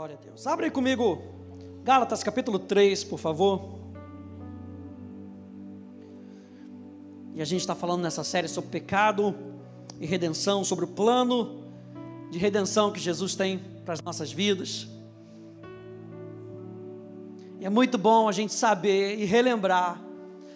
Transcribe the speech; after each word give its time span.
Glória 0.00 0.18
a 0.18 0.24
Deus. 0.24 0.46
Abre 0.46 0.70
comigo 0.70 1.20
Gálatas 1.84 2.22
capítulo 2.22 2.58
3, 2.58 3.04
por 3.04 3.18
favor. 3.18 3.80
E 7.34 7.42
a 7.42 7.44
gente 7.44 7.60
está 7.60 7.74
falando 7.74 8.00
nessa 8.00 8.24
série 8.24 8.48
sobre 8.48 8.70
pecado 8.70 9.36
e 10.00 10.06
redenção, 10.06 10.64
sobre 10.64 10.86
o 10.86 10.88
plano 10.88 11.64
de 12.30 12.38
redenção 12.38 12.90
que 12.90 12.98
Jesus 12.98 13.34
tem 13.34 13.58
para 13.84 13.92
as 13.92 14.00
nossas 14.00 14.32
vidas. 14.32 14.88
E 17.60 17.66
é 17.66 17.68
muito 17.68 17.98
bom 17.98 18.26
a 18.26 18.32
gente 18.32 18.54
saber 18.54 19.18
e 19.18 19.26
relembrar 19.26 20.02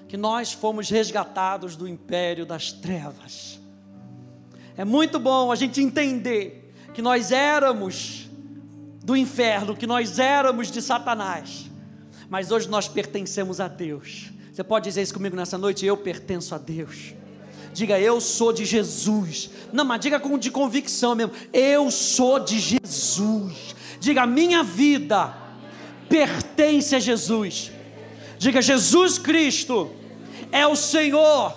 que 0.08 0.16
nós 0.16 0.54
fomos 0.54 0.88
resgatados 0.88 1.76
do 1.76 1.86
império 1.86 2.46
das 2.46 2.72
trevas. 2.72 3.60
É 4.74 4.86
muito 4.86 5.18
bom 5.18 5.52
a 5.52 5.54
gente 5.54 5.82
entender 5.82 6.72
que 6.94 7.02
nós 7.02 7.30
éramos 7.30 8.23
do 9.04 9.14
inferno, 9.14 9.76
que 9.76 9.86
nós 9.86 10.18
éramos 10.18 10.70
de 10.70 10.80
Satanás, 10.80 11.70
mas 12.28 12.50
hoje 12.50 12.68
nós 12.68 12.88
pertencemos 12.88 13.60
a 13.60 13.68
Deus. 13.68 14.32
Você 14.50 14.64
pode 14.64 14.84
dizer 14.84 15.02
isso 15.02 15.12
comigo 15.12 15.36
nessa 15.36 15.58
noite? 15.58 15.84
Eu 15.84 15.96
pertenço 15.96 16.54
a 16.54 16.58
Deus. 16.58 17.14
Diga, 17.74 17.98
eu 18.00 18.20
sou 18.20 18.52
de 18.52 18.64
Jesus. 18.64 19.50
Não, 19.72 19.84
mas 19.84 20.00
diga 20.00 20.18
com 20.18 20.38
de 20.38 20.50
convicção 20.50 21.14
mesmo. 21.14 21.32
Eu 21.52 21.90
sou 21.90 22.38
de 22.38 22.58
Jesus. 22.58 23.74
Diga, 24.00 24.26
minha 24.26 24.62
vida 24.62 25.34
pertence 26.08 26.94
a 26.94 27.00
Jesus. 27.00 27.72
Diga, 28.38 28.62
Jesus 28.62 29.18
Cristo 29.18 29.90
é 30.52 30.66
o 30.66 30.76
Senhor 30.76 31.54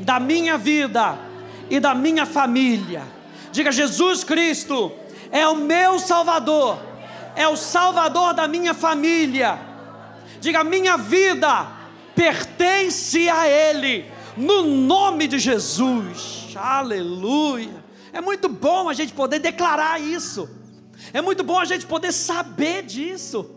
da 0.00 0.18
minha 0.18 0.58
vida 0.58 1.16
e 1.70 1.78
da 1.78 1.94
minha 1.94 2.26
família. 2.26 3.02
Diga, 3.52 3.70
Jesus 3.70 4.24
Cristo 4.24 4.92
é 5.32 5.48
o 5.48 5.56
meu 5.56 5.98
Salvador, 5.98 6.78
é 7.34 7.48
o 7.48 7.56
Salvador 7.56 8.34
da 8.34 8.46
minha 8.46 8.74
família. 8.74 9.58
Diga, 10.38 10.62
minha 10.62 10.98
vida 10.98 11.68
pertence 12.14 13.28
a 13.28 13.48
Ele, 13.48 14.04
no 14.36 14.62
nome 14.62 15.26
de 15.26 15.38
Jesus. 15.38 16.54
Aleluia. 16.54 17.82
É 18.12 18.20
muito 18.20 18.48
bom 18.48 18.90
a 18.90 18.92
gente 18.92 19.14
poder 19.14 19.38
declarar 19.38 19.98
isso. 19.98 20.48
É 21.12 21.22
muito 21.22 21.42
bom 21.42 21.58
a 21.58 21.64
gente 21.64 21.86
poder 21.86 22.12
saber 22.12 22.82
disso. 22.82 23.50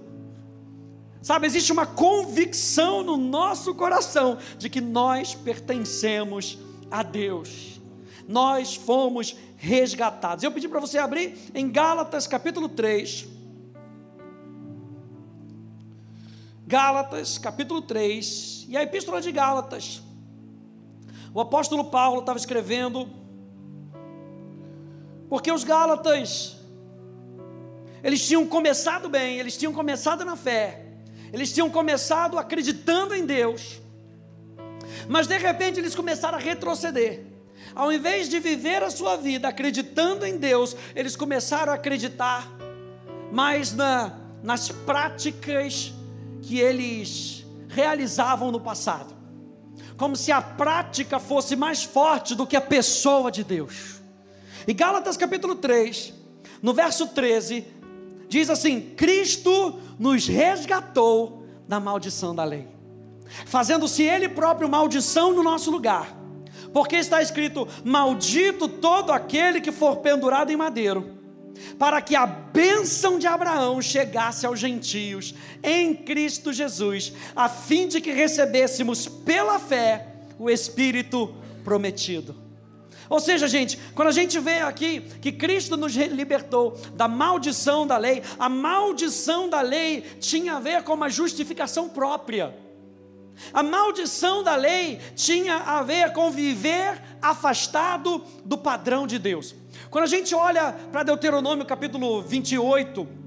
Sabe, 1.21 1.47
existe 1.47 1.71
uma 1.71 1.85
convicção 1.85 3.03
no 3.03 3.17
nosso 3.17 3.75
coração 3.75 4.37
de 4.57 4.69
que 4.69 4.79
nós 4.79 5.33
pertencemos 5.33 6.57
a 6.89 7.03
Deus. 7.03 7.81
Nós 8.27 8.75
fomos 8.75 9.35
resgatados. 9.57 10.43
Eu 10.43 10.51
pedi 10.51 10.67
para 10.67 10.79
você 10.79 10.97
abrir 10.97 11.37
em 11.53 11.71
Gálatas 11.71 12.27
capítulo 12.27 12.69
3. 12.69 13.27
Gálatas 16.67 17.37
capítulo 17.37 17.81
3. 17.81 18.65
E 18.69 18.77
a 18.77 18.83
epístola 18.83 19.21
de 19.21 19.31
Gálatas. 19.31 20.01
O 21.33 21.41
apóstolo 21.41 21.85
Paulo 21.85 22.21
estava 22.21 22.37
escrevendo. 22.37 23.07
Porque 25.29 25.51
os 25.51 25.63
Gálatas, 25.63 26.55
eles 28.03 28.25
tinham 28.25 28.45
começado 28.47 29.09
bem, 29.09 29.37
eles 29.37 29.57
tinham 29.57 29.73
começado 29.73 30.23
na 30.23 30.35
fé 30.35 30.85
eles 31.35 31.51
tinham 31.51 31.69
começado 31.69 32.39
acreditando 32.39 33.13
em 33.13 33.25
Deus, 33.25 33.81
mas 35.09 35.27
de 35.27 35.37
repente 35.37 35.77
eles 35.77 35.93
começaram 35.93 36.37
a 36.37 36.41
retroceder. 36.41 37.25
Ao 37.75 37.91
invés 37.91 38.29
de 38.29 38.39
viver 38.39 38.81
a 38.81 38.89
sua 38.89 39.17
vida 39.17 39.49
acreditando 39.49 40.25
em 40.25 40.37
Deus, 40.37 40.77
eles 40.95 41.15
começaram 41.17 41.73
a 41.73 41.75
acreditar 41.75 42.49
mais 43.31 43.73
na, 43.73 44.13
nas 44.41 44.69
práticas 44.69 45.93
que 46.41 46.57
eles 46.57 47.45
realizavam 47.67 48.49
no 48.49 48.61
passado, 48.61 49.13
como 49.97 50.15
se 50.15 50.31
a 50.31 50.41
prática 50.41 51.19
fosse 51.19 51.57
mais 51.57 51.83
forte 51.83 52.33
do 52.33 52.47
que 52.47 52.55
a 52.55 52.61
pessoa 52.61 53.29
de 53.29 53.43
Deus. 53.43 53.99
E 54.65 54.73
Gálatas 54.73 55.17
capítulo 55.17 55.55
3, 55.55 56.13
no 56.61 56.73
verso 56.73 57.07
13, 57.07 57.65
diz 58.29 58.49
assim: 58.49 58.93
Cristo 58.95 59.81
nos 59.99 60.27
resgatou 60.27 61.45
da 61.67 61.79
maldição 61.79 62.33
da 62.33 62.45
lei, 62.45 62.69
fazendo-se 63.45 64.03
Ele 64.03 64.29
próprio 64.29 64.69
maldição 64.69 65.33
no 65.33 65.43
nosso 65.43 65.69
lugar, 65.69 66.24
porque 66.75 66.97
está 66.97 67.21
escrito: 67.21 67.65
Maldito 67.85 68.67
todo 68.67 69.13
aquele 69.13 69.61
que 69.61 69.71
for 69.71 69.95
pendurado 69.99 70.51
em 70.51 70.57
madeiro, 70.57 71.09
para 71.79 72.01
que 72.01 72.17
a 72.17 72.25
bênção 72.25 73.17
de 73.17 73.25
Abraão 73.25 73.81
chegasse 73.81 74.45
aos 74.45 74.59
gentios 74.59 75.33
em 75.63 75.95
Cristo 75.95 76.51
Jesus, 76.51 77.13
a 77.33 77.47
fim 77.47 77.87
de 77.87 78.01
que 78.01 78.11
recebêssemos 78.11 79.07
pela 79.07 79.57
fé 79.57 80.05
o 80.37 80.49
Espírito 80.49 81.33
prometido. 81.63 82.35
Ou 83.07 83.21
seja, 83.21 83.47
gente, 83.47 83.79
quando 83.95 84.09
a 84.09 84.11
gente 84.11 84.37
vê 84.37 84.59
aqui 84.59 84.99
que 85.21 85.31
Cristo 85.31 85.77
nos 85.77 85.93
libertou 85.93 86.77
da 86.93 87.07
maldição 87.07 87.87
da 87.87 87.95
lei, 87.95 88.21
a 88.37 88.49
maldição 88.49 89.47
da 89.47 89.61
lei 89.61 90.01
tinha 90.19 90.55
a 90.55 90.59
ver 90.59 90.83
com 90.83 90.93
uma 90.93 91.09
justificação 91.09 91.87
própria. 91.87 92.64
A 93.53 93.63
maldição 93.63 94.43
da 94.43 94.55
lei 94.55 94.99
tinha 95.15 95.57
a 95.57 95.81
ver 95.81 96.13
com 96.13 96.31
viver 96.31 97.01
afastado 97.21 98.23
do 98.43 98.57
padrão 98.57 99.05
de 99.07 99.19
Deus. 99.19 99.55
Quando 99.89 100.03
a 100.03 100.07
gente 100.07 100.33
olha 100.35 100.73
para 100.91 101.03
Deuteronômio 101.03 101.65
capítulo 101.65 102.21
28, 102.21 103.25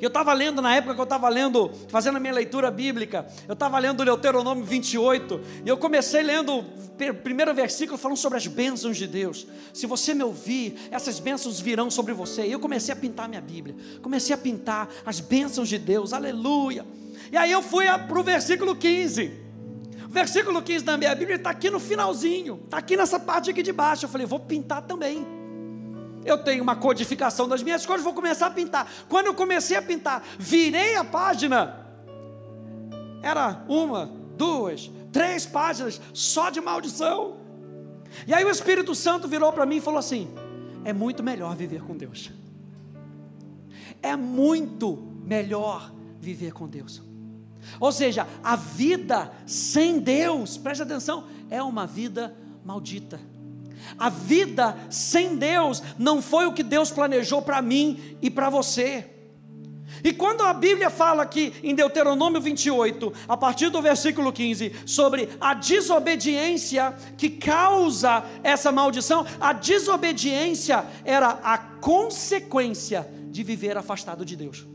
eu 0.00 0.08
estava 0.08 0.32
lendo, 0.32 0.62
na 0.62 0.74
época 0.74 0.94
que 0.94 1.00
eu 1.00 1.04
estava 1.04 1.28
lendo, 1.28 1.70
fazendo 1.88 2.16
a 2.16 2.20
minha 2.20 2.32
leitura 2.32 2.70
bíblica, 2.70 3.26
eu 3.46 3.52
estava 3.52 3.78
lendo 3.78 4.02
Deuteronômio 4.02 4.64
28, 4.64 5.40
e 5.64 5.68
eu 5.68 5.76
comecei 5.76 6.22
lendo 6.22 6.58
o 6.58 7.14
primeiro 7.22 7.52
versículo 7.54 7.98
falando 7.98 8.16
sobre 8.16 8.38
as 8.38 8.46
bênçãos 8.46 8.96
de 8.96 9.06
Deus. 9.06 9.46
Se 9.74 9.86
você 9.86 10.14
me 10.14 10.22
ouvir, 10.22 10.88
essas 10.90 11.20
bênçãos 11.20 11.60
virão 11.60 11.90
sobre 11.90 12.14
você. 12.14 12.46
E 12.46 12.52
eu 12.52 12.58
comecei 12.58 12.94
a 12.94 12.96
pintar 12.96 13.28
minha 13.28 13.42
Bíblia, 13.42 13.76
comecei 14.00 14.34
a 14.34 14.38
pintar 14.38 14.88
as 15.04 15.20
bênçãos 15.20 15.68
de 15.68 15.78
Deus, 15.78 16.14
aleluia. 16.14 16.86
E 17.30 17.36
aí 17.36 17.52
eu 17.52 17.62
fui 17.62 17.86
para 17.86 18.18
o 18.18 18.22
versículo 18.22 18.74
15. 18.74 19.40
O 20.06 20.08
versículo 20.08 20.60
15 20.60 20.84
da 20.84 20.96
minha 20.96 21.14
Bíblia 21.14 21.36
está 21.36 21.50
aqui 21.50 21.70
no 21.70 21.78
finalzinho, 21.78 22.60
está 22.64 22.78
aqui 22.78 22.96
nessa 22.96 23.20
parte 23.20 23.50
aqui 23.50 23.62
de 23.62 23.72
baixo. 23.72 24.04
Eu 24.04 24.08
falei, 24.08 24.26
vou 24.26 24.40
pintar 24.40 24.82
também 24.82 25.40
eu 26.24 26.38
tenho 26.38 26.62
uma 26.62 26.76
codificação 26.76 27.48
das 27.48 27.62
minhas 27.62 27.86
coisas, 27.86 28.04
vou 28.04 28.14
começar 28.14 28.46
a 28.46 28.50
pintar. 28.50 28.90
Quando 29.08 29.26
eu 29.26 29.34
comecei 29.34 29.76
a 29.76 29.82
pintar, 29.82 30.22
virei 30.38 30.96
a 30.96 31.04
página, 31.04 31.86
era 33.22 33.64
uma, 33.68 34.10
duas, 34.36 34.90
três 35.12 35.46
páginas 35.46 36.00
só 36.12 36.50
de 36.50 36.60
maldição. 36.60 37.38
E 38.26 38.34
aí 38.34 38.44
o 38.44 38.50
Espírito 38.50 38.94
Santo 38.94 39.28
virou 39.28 39.52
para 39.52 39.64
mim 39.64 39.76
e 39.76 39.80
falou 39.80 39.98
assim: 39.98 40.30
é 40.84 40.92
muito 40.92 41.22
melhor 41.22 41.54
viver 41.56 41.82
com 41.82 41.96
Deus. 41.96 42.30
É 44.02 44.16
muito 44.16 44.98
melhor 45.24 45.92
viver 46.18 46.52
com 46.52 46.66
Deus. 46.66 47.02
Ou 47.78 47.92
seja, 47.92 48.26
a 48.42 48.56
vida 48.56 49.32
sem 49.46 49.98
Deus, 49.98 50.56
preste 50.56 50.82
atenção, 50.82 51.24
é 51.48 51.62
uma 51.62 51.86
vida 51.86 52.34
maldita. 52.64 53.20
A 53.98 54.08
vida 54.08 54.76
sem 54.90 55.36
Deus 55.36 55.82
não 55.98 56.20
foi 56.20 56.46
o 56.46 56.52
que 56.52 56.62
Deus 56.62 56.90
planejou 56.90 57.42
para 57.42 57.62
mim 57.62 58.16
e 58.20 58.30
para 58.30 58.50
você. 58.50 59.08
E 60.02 60.12
quando 60.12 60.42
a 60.42 60.54
Bíblia 60.54 60.88
fala 60.88 61.22
aqui 61.22 61.52
em 61.62 61.74
Deuteronômio 61.74 62.40
28, 62.40 63.12
a 63.28 63.36
partir 63.36 63.68
do 63.70 63.82
versículo 63.82 64.32
15, 64.32 64.72
sobre 64.86 65.28
a 65.40 65.52
desobediência 65.52 66.94
que 67.18 67.28
causa 67.28 68.24
essa 68.42 68.72
maldição, 68.72 69.26
a 69.40 69.52
desobediência 69.52 70.84
era 71.04 71.40
a 71.42 71.58
consequência 71.58 73.06
de 73.30 73.42
viver 73.42 73.76
afastado 73.76 74.24
de 74.24 74.36
Deus. 74.36 74.66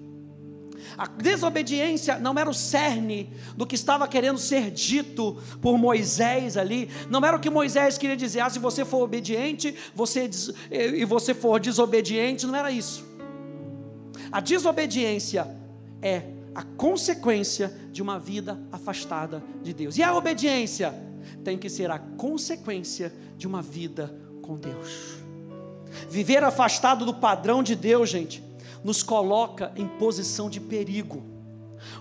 A 0.97 1.08
desobediência 1.08 2.17
não 2.20 2.37
era 2.37 2.49
o 2.49 2.53
cerne 2.53 3.32
do 3.55 3.66
que 3.66 3.76
estava 3.76 4.08
querendo 4.08 4.37
ser 4.37 4.72
dito 4.72 5.41
por 5.61 5.78
Moisés 5.78 6.58
ali. 6.58 6.90
Não 7.09 7.23
era 7.26 7.35
o 7.35 7.40
que 7.40 7.49
Moisés 7.49 7.97
queria 7.97 8.17
dizer. 8.17 8.41
Ah, 8.41 8.49
se 8.49 8.59
você 8.59 8.85
for 8.85 9.03
obediente, 9.03 9.76
você 9.93 10.29
e 10.72 11.05
você 11.05 11.34
for 11.34 11.59
desobediente, 11.59 12.46
não 12.46 12.55
era 12.55 12.72
isso. 12.72 13.05
A 14.32 14.40
desobediência 14.40 15.47
é 16.02 16.23
a 16.53 16.64
consequência 16.64 17.73
de 17.91 18.02
uma 18.02 18.17
vida 18.17 18.59
afastada 18.72 19.43
de 19.61 19.73
Deus. 19.73 19.97
E 19.97 20.03
a 20.03 20.16
obediência 20.16 20.93
tem 21.43 21.58
que 21.58 21.70
ser 21.70 21.91
a 21.91 21.99
consequência 21.99 23.14
de 23.38 23.46
uma 23.46 23.61
vida 23.61 24.16
com 24.41 24.58
Deus. 24.58 25.16
Viver 26.09 26.43
afastado 26.43 27.05
do 27.05 27.14
padrão 27.14 27.64
de 27.64 27.76
Deus, 27.76 28.09
gente, 28.09 28.43
nos 28.85 29.02
coloca 29.02 29.73
em 29.76 29.87
posição 29.87 30.47
de 30.47 30.59
perigo, 30.59 31.23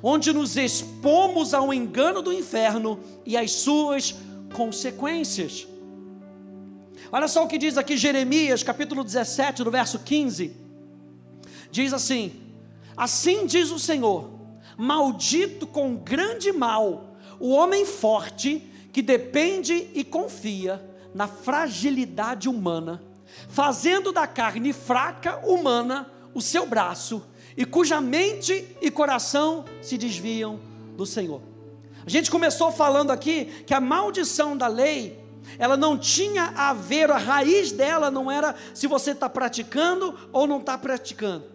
onde 0.02 0.34
nos 0.34 0.54
expomos 0.54 1.54
ao 1.54 1.72
engano 1.72 2.20
do 2.20 2.31
inferno 2.31 3.00
e 3.25 3.38
às 3.38 3.52
suas 3.52 4.14
consequências. 4.52 5.66
Olha 7.10 7.26
só 7.26 7.42
o 7.42 7.48
que 7.48 7.56
diz 7.56 7.78
aqui 7.78 7.96
Jeremias, 7.96 8.62
capítulo 8.62 9.02
17, 9.02 9.64
no 9.64 9.70
verso 9.70 9.98
15. 10.00 10.54
Diz 11.70 11.94
assim: 11.94 12.32
Assim 12.94 13.46
diz 13.46 13.70
o 13.70 13.78
Senhor: 13.78 14.28
Maldito 14.76 15.66
com 15.66 15.96
grande 15.96 16.52
mal 16.52 17.16
o 17.40 17.48
homem 17.48 17.87
forte 17.87 18.62
que 18.92 19.00
depende 19.00 19.88
e 19.94 20.04
confia 20.04 20.84
na 21.14 21.26
fragilidade 21.26 22.46
humana, 22.46 23.02
fazendo 23.48 24.12
da 24.12 24.26
carne 24.26 24.75
fraca 24.75 25.38
humana 25.46 26.10
o 26.34 26.40
seu 26.40 26.66
braço, 26.66 27.22
e 27.56 27.64
cuja 27.64 28.00
mente 28.00 28.76
e 28.82 28.90
coração 28.90 29.64
se 29.81 29.96
desviam 29.96 30.58
do 30.96 31.06
Senhor. 31.06 31.40
A 32.04 32.10
gente 32.10 32.31
começou 32.31 32.70
falando 32.70 33.10
aqui 33.10 33.46
que 33.66 33.72
a 33.72 33.81
maldição 33.81 34.56
da 34.56 34.66
lei, 34.66 35.19
ela 35.58 35.76
não 35.76 35.96
tinha 35.96 36.52
a 36.56 36.75
ver, 36.75 37.10
a 37.10 37.16
raiz 37.16 37.72
dela 37.72 38.10
não 38.10 38.31
era 38.31 38.54
se 38.75 38.86
você 38.86 39.12
está 39.12 39.28
praticando 39.28 40.14
ou 40.32 40.46
não 40.46 40.58
está 40.58 40.76
praticando. 40.76 41.54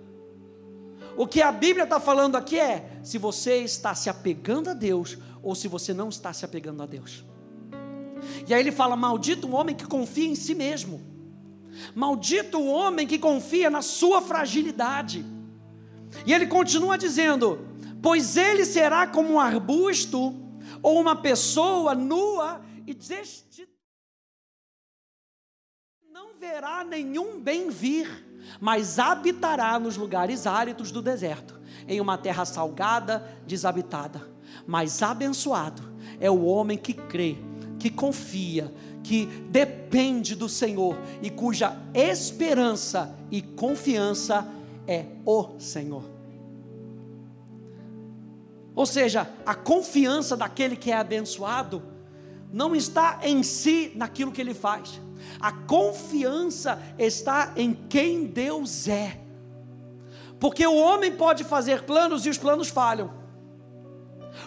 O 1.15 1.27
que 1.27 1.41
a 1.41 1.51
Bíblia 1.51 1.83
está 1.83 1.99
falando 1.99 2.37
aqui 2.37 2.57
é 2.57 2.97
se 3.03 3.17
você 3.17 3.57
está 3.57 3.93
se 3.93 4.09
apegando 4.09 4.69
a 4.69 4.73
Deus 4.73 5.17
ou 5.43 5.53
se 5.53 5.67
você 5.67 5.93
não 5.93 6.09
está 6.09 6.31
se 6.31 6.45
apegando 6.45 6.81
a 6.81 6.85
Deus. 6.85 7.25
E 8.47 8.53
aí 8.53 8.59
ele 8.59 8.71
fala: 8.71 8.95
Maldito 8.95 9.47
o 9.47 9.51
homem 9.51 9.75
que 9.75 9.85
confia 9.85 10.27
em 10.27 10.35
si 10.35 10.55
mesmo, 10.55 11.01
maldito 11.95 12.59
o 12.59 12.67
homem 12.67 13.07
que 13.07 13.19
confia 13.19 13.69
na 13.69 13.81
sua 13.81 14.21
fragilidade. 14.21 15.25
E 16.25 16.33
ele 16.33 16.47
continua 16.47 16.97
dizendo: 16.97 17.65
Pois 18.01 18.37
ele 18.37 18.65
será 18.65 19.07
como 19.07 19.33
um 19.33 19.39
arbusto 19.39 20.35
ou 20.81 20.99
uma 20.99 21.15
pessoa 21.15 21.93
nua 21.95 22.61
e 22.85 22.93
destituída. 22.93 23.69
Não 26.11 26.33
verá 26.33 26.83
nenhum 26.83 27.39
bem 27.39 27.69
vir 27.69 28.29
mas 28.59 28.99
habitará 28.99 29.77
nos 29.77 29.97
lugares 29.97 30.47
áridos 30.47 30.91
do 30.91 31.01
deserto, 31.01 31.59
em 31.87 31.99
uma 31.99 32.17
terra 32.17 32.45
salgada, 32.45 33.39
desabitada. 33.45 34.27
Mas 34.65 35.01
abençoado 35.01 35.81
é 36.19 36.29
o 36.29 36.45
homem 36.45 36.77
que 36.77 36.93
crê, 36.93 37.37
que 37.77 37.89
confia, 37.89 38.73
que 39.03 39.25
depende 39.49 40.35
do 40.35 40.49
Senhor 40.49 40.97
e 41.21 41.29
cuja 41.29 41.77
esperança 41.93 43.15
e 43.31 43.41
confiança 43.41 44.47
é 44.87 45.05
o 45.25 45.59
Senhor. 45.59 46.03
Ou 48.75 48.85
seja, 48.85 49.29
a 49.45 49.55
confiança 49.55 50.37
daquele 50.37 50.75
que 50.75 50.91
é 50.91 50.95
abençoado 50.95 51.81
não 52.51 52.75
está 52.75 53.19
em 53.23 53.43
si 53.43 53.91
naquilo 53.95 54.31
que 54.31 54.41
ele 54.41 54.53
faz 54.53 54.99
a 55.39 55.51
confiança 55.51 56.81
está 56.97 57.53
em 57.55 57.73
quem 57.73 58.25
Deus 58.25 58.87
é. 58.87 59.19
Porque 60.39 60.65
o 60.65 60.75
homem 60.75 61.11
pode 61.11 61.43
fazer 61.43 61.83
planos 61.83 62.25
e 62.25 62.29
os 62.29 62.37
planos 62.37 62.69
falham. 62.69 63.18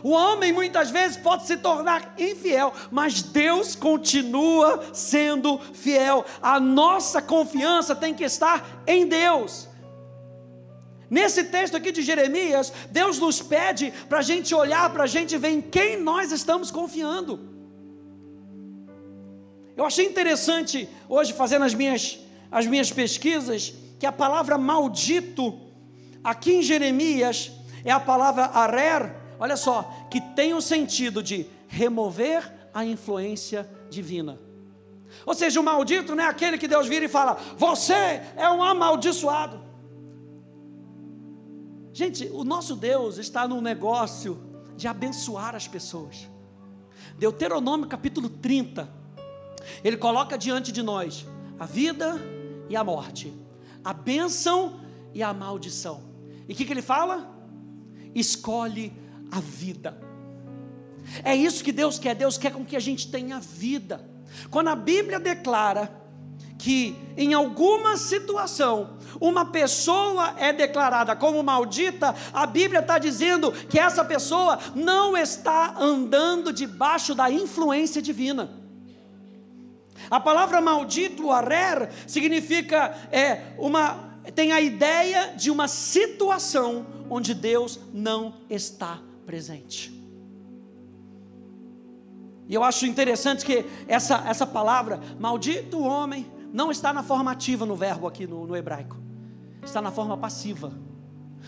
O 0.03 0.11
homem 0.11 0.53
muitas 0.53 0.91
vezes 0.91 1.17
pode 1.17 1.47
se 1.47 1.57
tornar 1.57 2.15
infiel, 2.19 2.73
mas 2.91 3.23
Deus 3.23 3.75
continua 3.77 4.91
sendo 4.93 5.59
fiel. 5.73 6.25
A 6.43 6.59
nossa 6.59 7.23
confiança 7.23 7.95
tem 7.95 8.13
que 8.13 8.25
estar 8.25 8.83
em 8.87 9.07
Deus. 9.07 9.69
Nesse 11.09 11.45
texto 11.45 11.77
aqui 11.77 11.93
de 11.93 12.03
Jeremias, 12.03 12.73
Deus 12.91 13.19
nos 13.19 13.41
pede 13.43 13.93
para 14.09 14.21
a 14.21 14.23
gente 14.23 14.55
olhar, 14.55 14.91
para 14.91 15.05
a 15.05 15.07
gente 15.07 15.37
ver 15.37 15.51
em 15.51 15.61
quem 15.61 16.01
nós 16.01 16.33
estamos 16.33 16.71
confiando. 16.71 17.39
Eu 19.77 19.85
achei 19.85 20.07
interessante 20.07 20.89
hoje 21.09 21.33
fazendo 21.33 21.65
as 21.65 21.75
minhas, 21.75 22.19
as 22.51 22.67
minhas 22.67 22.91
pesquisas 22.91 23.75
que 23.99 24.07
a 24.07 24.11
palavra 24.13 24.59
maldito 24.59 25.61
aqui 26.25 26.55
em 26.55 26.63
Jeremias 26.63 27.53
é 27.85 27.91
a 27.91 28.01
palavra 28.01 28.47
arer, 28.47 29.15
olha 29.43 29.57
só, 29.57 30.07
que 30.09 30.21
tem 30.21 30.55
o 30.55 30.61
sentido 30.61 31.21
de 31.21 31.47
remover 31.67 32.71
a 32.73 32.85
influência 32.85 33.69
divina. 33.91 34.39
Ou 35.27 35.35
seja, 35.35 35.61
o 35.61 35.65
maldito 35.65 36.15
não 36.15 36.23
é 36.23 36.29
aquele 36.29 36.57
que 36.57 36.69
Deus 36.69 36.87
vira 36.87 37.07
e 37.07 37.09
fala: 37.09 37.35
"Você 37.57 37.93
é 38.37 38.49
um 38.49 38.63
amaldiçoado". 38.63 39.61
Gente, 41.93 42.31
o 42.33 42.45
nosso 42.45 42.77
Deus 42.77 43.19
está 43.19 43.49
no 43.49 43.61
negócio 43.61 44.41
de 44.77 44.87
abençoar 44.87 45.57
as 45.57 45.67
pessoas. 45.67 46.31
Deuteronômio 47.19 47.89
capítulo 47.89 48.29
30, 48.29 48.89
ele 49.83 49.97
coloca 49.97 50.39
diante 50.39 50.71
de 50.71 50.83
nós 50.85 51.27
a 51.59 51.67
vida 51.67 52.15
e 52.69 52.77
a 52.77 52.85
morte, 52.85 53.35
a 53.85 53.93
bênção 53.93 54.81
e 55.13 55.21
a 55.21 55.35
maldição. 55.35 56.01
E 56.49 56.53
o 56.53 56.57
que, 56.57 56.65
que 56.65 56.73
ele 56.73 56.81
fala? 56.81 57.29
Escolhe 58.15 59.02
a 59.33 59.41
vida. 59.41 59.99
É 61.25 61.35
isso 61.35 61.65
que 61.65 61.73
Deus 61.73 61.99
quer. 61.99 62.15
Deus 62.15 62.37
quer 62.37 62.53
com 62.53 62.65
que 62.65 62.77
a 62.77 62.81
gente 62.81 63.11
tenha 63.11 63.41
vida. 63.41 64.07
Quando 64.51 64.69
a 64.69 64.77
Bíblia 64.77 65.19
declara 65.19 65.91
que 66.59 66.97
em 67.17 67.35
alguma 67.35 67.97
situação 67.97 68.99
uma 69.21 69.47
pessoa 69.47 70.35
é 70.39 70.53
declarada 70.53 71.17
como 71.17 71.43
maldita, 71.43 72.15
a 72.33 72.47
Bíblia 72.47 72.81
está 72.81 72.99
dizendo 72.99 73.51
que 73.51 73.79
essa 73.79 74.05
pessoa 74.05 74.59
não 74.75 75.17
está 75.17 75.75
andando 75.79 76.53
debaixo 76.53 77.15
da 77.15 77.31
influência 77.31 78.01
divina. 78.01 78.51
A 80.11 80.21
palavra 80.21 80.61
maldito, 80.61 81.31
arer, 81.31 81.91
significa 82.07 82.97
é 83.11 83.55
uma 83.59 84.13
tem 84.37 84.53
a 84.53 84.61
ideia 84.61 85.35
de 85.37 85.51
uma 85.51 85.67
situação 85.67 86.87
onde 87.11 87.35
Deus 87.35 87.81
não 87.93 88.35
está 88.49 89.01
presente. 89.33 89.91
E 92.47 92.53
eu 92.53 92.63
acho 92.63 92.85
interessante 92.85 93.47
que 93.47 93.65
essa, 93.89 94.23
essa 94.29 94.47
palavra, 94.47 95.01
maldito 95.19 95.81
homem, 95.81 96.31
não 96.53 96.71
está 96.71 96.93
na 96.93 97.03
forma 97.03 97.33
ativa 97.33 97.65
no 97.65 97.75
verbo 97.75 98.07
aqui 98.07 98.27
no, 98.27 98.47
no 98.47 98.55
hebraico, 98.55 98.99
está 99.63 99.81
na 99.81 99.91
forma 99.91 100.19
passiva. 100.19 100.71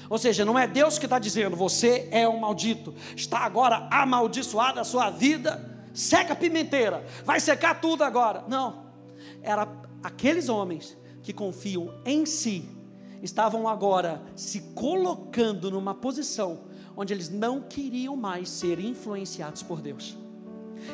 Ou 0.08 0.16
seja, 0.16 0.46
não 0.46 0.58
é 0.58 0.66
Deus 0.66 0.98
que 0.98 1.04
está 1.04 1.18
dizendo, 1.18 1.56
você 1.56 2.08
é 2.10 2.26
um 2.26 2.40
maldito, 2.40 2.94
está 3.14 3.40
agora 3.40 3.86
amaldiçoada 3.90 4.80
a 4.80 4.84
sua 4.84 5.10
vida 5.10 5.70
seca 5.92 6.32
a 6.32 6.36
pimenteira, 6.36 7.04
vai 7.22 7.38
secar 7.38 7.82
tudo 7.82 8.02
agora. 8.02 8.46
Não, 8.48 8.86
era 9.42 9.68
aqueles 10.02 10.48
homens 10.48 10.96
que 11.22 11.34
confiam 11.34 11.92
em 12.06 12.24
si, 12.24 12.66
estavam 13.22 13.68
agora 13.68 14.22
se 14.34 14.72
colocando 14.74 15.70
numa 15.70 15.94
posição 15.94 16.72
onde 16.96 17.12
eles 17.12 17.28
não 17.28 17.60
queriam 17.60 18.16
mais 18.16 18.48
ser 18.48 18.78
influenciados 18.78 19.62
por 19.62 19.80
Deus. 19.80 20.16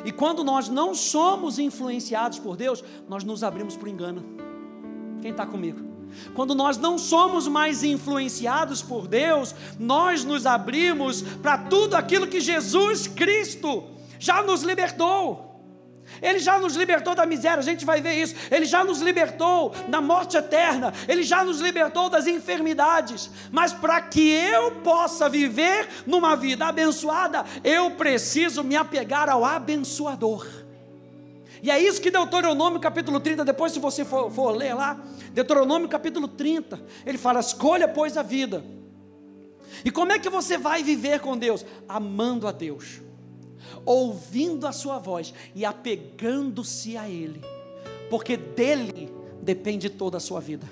E 0.05 0.11
quando 0.11 0.43
nós 0.43 0.69
não 0.69 0.95
somos 0.95 1.59
influenciados 1.59 2.39
por 2.39 2.55
Deus, 2.55 2.83
nós 3.07 3.23
nos 3.23 3.43
abrimos 3.43 3.75
para 3.75 3.87
o 3.87 3.91
engano. 3.91 4.23
Quem 5.21 5.31
está 5.31 5.45
comigo? 5.45 5.91
Quando 6.33 6.53
nós 6.53 6.77
não 6.77 6.97
somos 6.97 7.47
mais 7.47 7.83
influenciados 7.83 8.81
por 8.81 9.07
Deus, 9.07 9.55
nós 9.79 10.23
nos 10.23 10.45
abrimos 10.45 11.21
para 11.21 11.57
tudo 11.57 11.95
aquilo 11.95 12.27
que 12.27 12.41
Jesus 12.41 13.07
Cristo 13.07 13.83
já 14.19 14.43
nos 14.43 14.63
libertou. 14.63 15.50
Ele 16.21 16.37
já 16.37 16.59
nos 16.59 16.75
libertou 16.75 17.15
da 17.15 17.25
miséria, 17.25 17.57
a 17.57 17.63
gente 17.63 17.83
vai 17.83 17.99
ver 17.99 18.13
isso. 18.13 18.35
Ele 18.51 18.65
já 18.65 18.83
nos 18.83 19.01
libertou 19.01 19.73
da 19.87 19.99
morte 19.99 20.37
eterna, 20.37 20.93
ele 21.07 21.23
já 21.23 21.43
nos 21.43 21.59
libertou 21.59 22.09
das 22.09 22.27
enfermidades. 22.27 23.29
Mas 23.51 23.73
para 23.73 23.99
que 24.01 24.29
eu 24.29 24.71
possa 24.83 25.27
viver 25.27 25.89
numa 26.05 26.35
vida 26.35 26.67
abençoada, 26.67 27.43
eu 27.63 27.91
preciso 27.91 28.63
me 28.63 28.75
apegar 28.75 29.29
ao 29.29 29.43
abençoador. 29.43 30.47
E 31.63 31.71
é 31.71 31.79
isso 31.79 32.01
que 32.01 32.11
Deuteronômio 32.11 32.79
capítulo 32.79 33.19
30, 33.19 33.43
depois 33.43 33.71
se 33.71 33.79
você 33.79 34.05
for, 34.05 34.31
for 34.31 34.51
ler 34.51 34.75
lá, 34.75 34.99
Deuteronômio 35.31 35.89
capítulo 35.89 36.27
30, 36.27 36.79
ele 37.05 37.17
fala: 37.17 37.39
escolha, 37.39 37.87
pois, 37.87 38.15
a 38.15 38.21
vida. 38.21 38.63
E 39.83 39.89
como 39.89 40.11
é 40.11 40.19
que 40.19 40.29
você 40.29 40.57
vai 40.57 40.83
viver 40.83 41.19
com 41.19 41.35
Deus? 41.35 41.65
Amando 41.87 42.47
a 42.47 42.51
Deus 42.51 43.01
ouvindo 43.85 44.67
a 44.67 44.71
sua 44.71 44.97
voz 44.97 45.33
e 45.55 45.65
apegando-se 45.65 46.97
a 46.97 47.09
Ele, 47.09 47.41
porque 48.09 48.37
dele 48.37 49.11
depende 49.41 49.89
toda 49.89 50.17
a 50.17 50.19
sua 50.19 50.39
vida. 50.39 50.69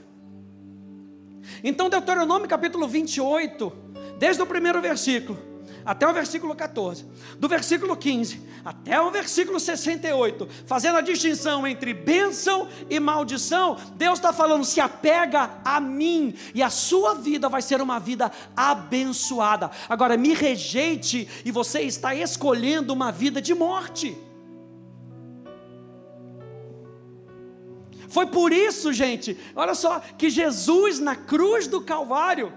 Então, 1.63 1.89
Deuteronômio 1.89 2.47
capítulo 2.47 2.87
28, 2.87 3.71
desde 4.19 4.41
o 4.41 4.45
primeiro 4.45 4.81
versículo, 4.81 5.48
até 5.89 6.07
o 6.07 6.13
versículo 6.13 6.53
14, 6.53 7.03
do 7.39 7.47
versículo 7.47 7.97
15 7.97 8.47
até 8.63 9.01
o 9.01 9.09
versículo 9.09 9.59
68, 9.59 10.47
fazendo 10.67 10.99
a 10.99 11.01
distinção 11.01 11.65
entre 11.65 11.95
bênção 11.95 12.67
e 12.87 12.99
maldição, 12.99 13.75
Deus 13.95 14.19
está 14.19 14.31
falando: 14.31 14.63
se 14.63 14.79
apega 14.79 15.49
a 15.65 15.79
mim, 15.79 16.35
e 16.53 16.61
a 16.61 16.69
sua 16.69 17.15
vida 17.15 17.49
vai 17.49 17.63
ser 17.63 17.81
uma 17.81 17.99
vida 17.99 18.31
abençoada. 18.55 19.71
Agora, 19.89 20.15
me 20.15 20.35
rejeite, 20.35 21.27
e 21.43 21.49
você 21.49 21.81
está 21.81 22.13
escolhendo 22.13 22.93
uma 22.93 23.11
vida 23.11 23.41
de 23.41 23.55
morte. 23.55 24.15
Foi 28.09 28.27
por 28.27 28.53
isso, 28.53 28.93
gente, 28.93 29.35
olha 29.55 29.73
só, 29.73 29.99
que 29.99 30.29
Jesus 30.29 30.99
na 30.99 31.15
cruz 31.15 31.65
do 31.65 31.81
Calvário, 31.81 32.53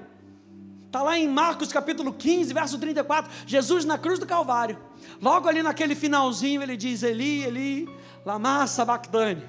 Está 0.92 1.02
lá 1.02 1.18
em 1.18 1.26
Marcos 1.26 1.72
capítulo 1.72 2.12
15, 2.12 2.52
verso 2.52 2.78
34. 2.78 3.32
Jesus 3.46 3.86
na 3.86 3.96
cruz 3.96 4.18
do 4.18 4.26
Calvário. 4.26 4.78
Logo 5.22 5.48
ali 5.48 5.62
naquele 5.62 5.94
finalzinho, 5.94 6.62
ele 6.62 6.76
diz: 6.76 7.02
Eli, 7.02 7.44
Eli, 7.44 7.88
lama 8.26 8.66
sabachthani. 8.66 9.42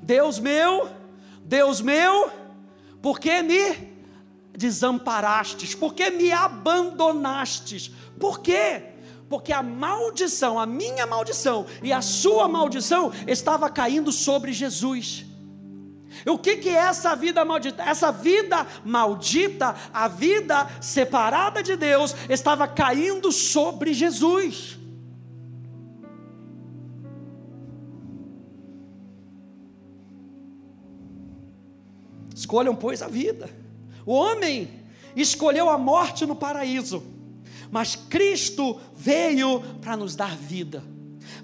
Deus 0.00 0.38
meu, 0.38 0.88
Deus 1.42 1.80
meu, 1.80 2.30
por 3.02 3.18
que 3.18 3.42
me 3.42 3.96
desamparastes? 4.56 5.74
Por 5.74 5.92
que 5.92 6.08
me 6.08 6.30
abandonastes? 6.30 7.90
Por 8.20 8.38
quê? 8.38 8.84
Porque 9.28 9.52
a 9.52 9.64
maldição, 9.64 10.56
a 10.56 10.66
minha 10.66 11.04
maldição 11.04 11.66
e 11.82 11.92
a 11.92 12.00
sua 12.00 12.46
maldição 12.46 13.10
estava 13.26 13.68
caindo 13.68 14.12
sobre 14.12 14.52
Jesus. 14.52 15.25
O 16.28 16.36
que, 16.36 16.56
que 16.56 16.68
é 16.68 16.72
essa 16.72 17.14
vida 17.14 17.44
maldita? 17.44 17.84
Essa 17.84 18.10
vida 18.10 18.66
maldita, 18.84 19.76
a 19.92 20.08
vida 20.08 20.68
separada 20.80 21.62
de 21.62 21.76
Deus, 21.76 22.14
estava 22.28 22.66
caindo 22.66 23.30
sobre 23.30 23.94
Jesus. 23.94 24.76
Escolham, 32.34 32.74
pois, 32.74 33.02
a 33.02 33.08
vida. 33.08 33.48
O 34.04 34.12
homem 34.12 34.68
escolheu 35.14 35.70
a 35.70 35.78
morte 35.78 36.26
no 36.26 36.34
paraíso, 36.34 37.04
mas 37.70 37.94
Cristo 37.94 38.80
veio 38.94 39.60
para 39.80 39.96
nos 39.96 40.16
dar 40.16 40.36
vida 40.36 40.95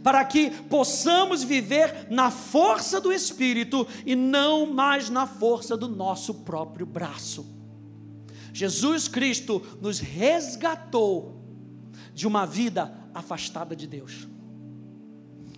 para 0.03 0.25
que 0.25 0.51
possamos 0.51 1.43
viver 1.43 2.09
na 2.11 2.31
força 2.31 3.01
do 3.01 3.13
Espírito 3.13 3.87
e 4.05 4.17
não 4.17 4.67
mais 4.67 5.09
na 5.09 5.27
força 5.27 5.77
do 5.77 5.89
nosso 5.89 6.35
próprio 6.35 6.85
braço. 6.85 7.47
Jesus 8.53 9.09
Cristo 9.09 9.63
nos 9.81 10.01
resgatou 10.01 11.41
de 12.13 12.27
uma 12.27 12.45
vida 12.45 12.93
afastada 13.15 13.75
de 13.75 13.87
Deus. 13.87 14.29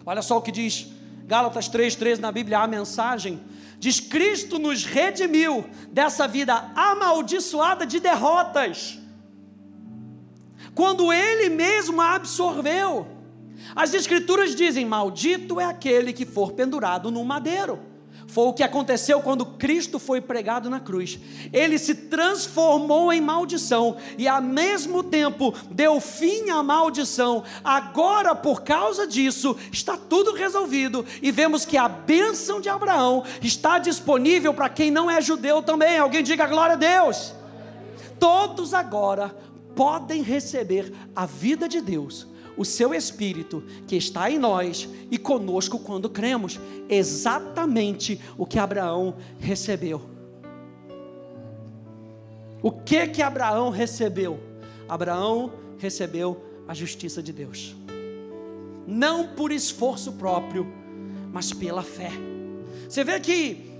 Olha 0.07 0.23
só 0.23 0.37
o 0.39 0.43
que 0.43 0.53
diz 0.53 0.89
Gálatas 1.27 1.69
3,13 1.69 2.19
na 2.19 2.31
Bíblia, 2.31 2.59
a 2.59 2.67
mensagem. 2.67 3.41
Diz: 3.79 3.99
Cristo 3.99 4.59
nos 4.59 4.85
redimiu 4.85 5.65
dessa 5.91 6.29
vida 6.29 6.55
amaldiçoada 6.75 7.87
de 7.87 7.99
derrotas, 7.99 8.99
quando 10.75 11.13
Ele 11.13 11.49
mesmo 11.49 12.01
a 12.01 12.15
absorveu. 12.15 13.14
As 13.75 13.95
Escrituras 13.95 14.55
dizem: 14.55 14.85
Maldito 14.85 15.61
é 15.61 15.65
aquele 15.65 16.13
que 16.13 16.27
for 16.27 16.53
pendurado 16.53 17.11
no 17.11 17.25
madeiro. 17.25 17.95
Foi 18.27 18.47
o 18.47 18.53
que 18.53 18.63
aconteceu 18.63 19.21
quando 19.21 19.45
Cristo 19.45 19.99
foi 19.99 20.21
pregado 20.21 20.71
na 20.71 20.81
cruz. 20.81 21.19
Ele 21.53 21.79
se 21.79 21.95
transformou 21.95 23.13
em 23.13 23.21
maldição 23.21 23.97
e, 24.17 24.27
ao 24.27 24.41
mesmo 24.41 25.03
tempo, 25.03 25.55
deu 25.71 26.01
fim 26.01 26.51
à 26.51 26.63
maldição. 26.63 27.45
Agora, 27.63 28.35
por 28.35 28.63
causa 28.63 29.07
disso, 29.07 29.57
está 29.71 29.97
tudo 29.97 30.33
resolvido 30.33 31.05
e 31.23 31.31
vemos 31.31 31.65
que 31.65 31.77
a 31.77 31.89
bênção 31.89 32.61
de 32.61 32.69
Abraão 32.69 33.25
está 33.43 33.79
disponível 33.79 34.55
para 34.55 34.69
quem 34.69 34.91
não 34.91 35.11
é 35.11 35.21
judeu 35.21 35.63
também. 35.63 35.99
Alguém 35.99 36.23
diga 36.23 36.47
glória 36.47 36.75
a 36.75 36.79
Deus. 36.79 37.35
Todos 38.19 38.73
agora 38.73 39.37
podem 39.77 40.23
receber 40.23 40.93
a 41.15 41.27
vida 41.27 41.69
de 41.69 41.81
Deus 41.81 42.34
o 42.57 42.65
seu 42.65 42.95
Espírito 42.95 43.63
que 43.87 43.97
está 43.97 44.31
em 44.31 44.39
nós 44.39 44.89
e 45.11 45.19
conosco 45.19 45.79
quando 45.79 46.09
cremos, 46.09 46.61
exatamente 46.89 48.21
o 48.37 48.47
que 48.47 48.59
Abraão 48.59 49.17
recebeu. 49.39 50.03
O 52.63 52.71
que 52.71 53.07
que 53.09 53.23
Abraão 53.23 53.71
recebeu? 53.71 54.41
Abraão 54.89 55.53
recebeu 55.79 56.43
a 56.67 56.73
justiça 56.73 57.23
de 57.23 57.33
Deus, 57.33 57.77
não 58.87 59.29
por 59.29 59.53
esforço 59.53 60.13
próprio, 60.13 60.67
mas 61.33 61.53
pela 61.53 61.83
fé. 61.83 62.11
Você 62.89 63.05
vê 63.05 63.21
que 63.21 63.71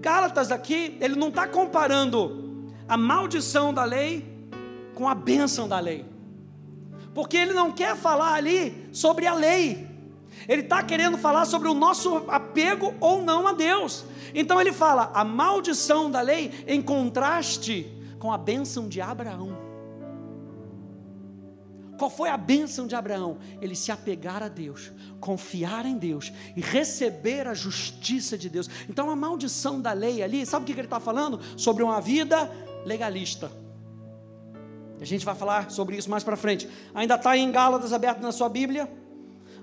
Gálatas 0.00 0.50
aqui, 0.52 0.96
ele 1.00 1.16
não 1.16 1.28
está 1.28 1.46
comparando 1.46 2.70
a 2.88 2.96
maldição 2.96 3.74
da 3.74 3.84
lei 3.84 4.24
com 4.94 5.08
a 5.08 5.14
bênção 5.14 5.66
da 5.68 5.80
lei 5.80 6.04
porque 7.16 7.38
ele 7.38 7.54
não 7.54 7.72
quer 7.72 7.96
falar 7.96 8.34
ali 8.34 8.90
sobre 8.92 9.26
a 9.26 9.32
lei, 9.32 9.88
ele 10.46 10.60
está 10.60 10.82
querendo 10.82 11.16
falar 11.16 11.46
sobre 11.46 11.66
o 11.66 11.72
nosso 11.72 12.14
apego 12.28 12.94
ou 13.00 13.22
não 13.22 13.48
a 13.48 13.54
Deus. 13.54 14.04
Então 14.34 14.60
ele 14.60 14.70
fala 14.70 15.10
a 15.14 15.24
maldição 15.24 16.10
da 16.10 16.20
lei 16.20 16.52
em 16.66 16.82
contraste 16.82 17.90
com 18.18 18.30
a 18.30 18.36
bênção 18.36 18.86
de 18.86 19.00
Abraão. 19.00 19.56
Qual 21.98 22.10
foi 22.10 22.28
a 22.28 22.36
bênção 22.36 22.86
de 22.86 22.94
Abraão? 22.94 23.38
Ele 23.62 23.74
se 23.74 23.90
apegar 23.90 24.42
a 24.42 24.48
Deus, 24.48 24.92
confiar 25.18 25.86
em 25.86 25.96
Deus 25.96 26.30
e 26.54 26.60
receber 26.60 27.48
a 27.48 27.54
justiça 27.54 28.36
de 28.36 28.50
Deus. 28.50 28.68
Então 28.90 29.08
a 29.08 29.16
maldição 29.16 29.80
da 29.80 29.94
lei 29.94 30.22
ali, 30.22 30.44
sabe 30.44 30.64
o 30.64 30.66
que 30.66 30.72
ele 30.78 30.82
está 30.82 31.00
falando? 31.00 31.40
Sobre 31.56 31.82
uma 31.82 31.98
vida 31.98 32.52
legalista. 32.84 33.50
A 35.00 35.04
gente 35.04 35.24
vai 35.24 35.34
falar 35.34 35.70
sobre 35.70 35.96
isso 35.96 36.10
mais 36.10 36.24
para 36.24 36.36
frente. 36.36 36.68
Ainda 36.94 37.16
está 37.16 37.36
em 37.36 37.50
Gálatas 37.50 37.92
aberto 37.92 38.20
na 38.20 38.32
sua 38.32 38.48
Bíblia. 38.48 38.90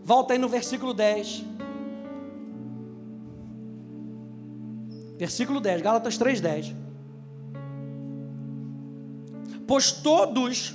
Volta 0.03 0.33
aí 0.33 0.39
no 0.39 0.47
versículo 0.47 0.93
10. 0.93 1.43
Versículo 5.17 5.59
10, 5.59 5.81
Gálatas 5.81 6.17
3:10. 6.17 6.75
Pois 9.65 9.91
todos 9.91 10.73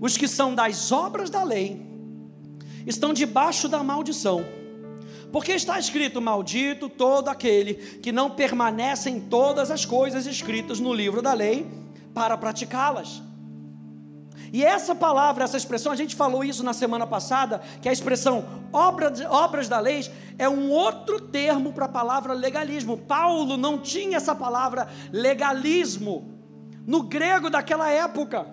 os 0.00 0.16
que 0.16 0.26
são 0.26 0.54
das 0.54 0.90
obras 0.90 1.30
da 1.30 1.44
lei 1.44 1.80
estão 2.86 3.12
debaixo 3.12 3.68
da 3.68 3.82
maldição. 3.82 4.44
Porque 5.30 5.52
está 5.52 5.78
escrito: 5.78 6.20
Maldito 6.20 6.88
todo 6.88 7.28
aquele 7.28 7.74
que 7.74 8.12
não 8.12 8.30
permanece 8.30 9.08
em 9.08 9.20
todas 9.20 9.70
as 9.70 9.84
coisas 9.84 10.26
escritas 10.26 10.80
no 10.80 10.92
livro 10.92 11.22
da 11.22 11.32
lei 11.32 11.66
para 12.12 12.36
praticá-las. 12.36 13.22
E 14.54 14.64
essa 14.64 14.94
palavra, 14.94 15.42
essa 15.42 15.56
expressão, 15.56 15.90
a 15.90 15.96
gente 15.96 16.14
falou 16.14 16.44
isso 16.44 16.62
na 16.62 16.72
semana 16.72 17.04
passada, 17.04 17.60
que 17.82 17.88
a 17.88 17.92
expressão 17.92 18.44
obras, 18.72 19.68
da 19.68 19.80
lei 19.80 20.08
é 20.38 20.48
um 20.48 20.70
outro 20.70 21.20
termo 21.20 21.72
para 21.72 21.86
a 21.86 21.88
palavra 21.88 22.32
legalismo. 22.32 22.96
Paulo 22.96 23.56
não 23.56 23.78
tinha 23.78 24.16
essa 24.16 24.32
palavra 24.32 24.86
legalismo 25.10 26.38
no 26.86 27.02
grego 27.02 27.50
daquela 27.50 27.90
época. 27.90 28.46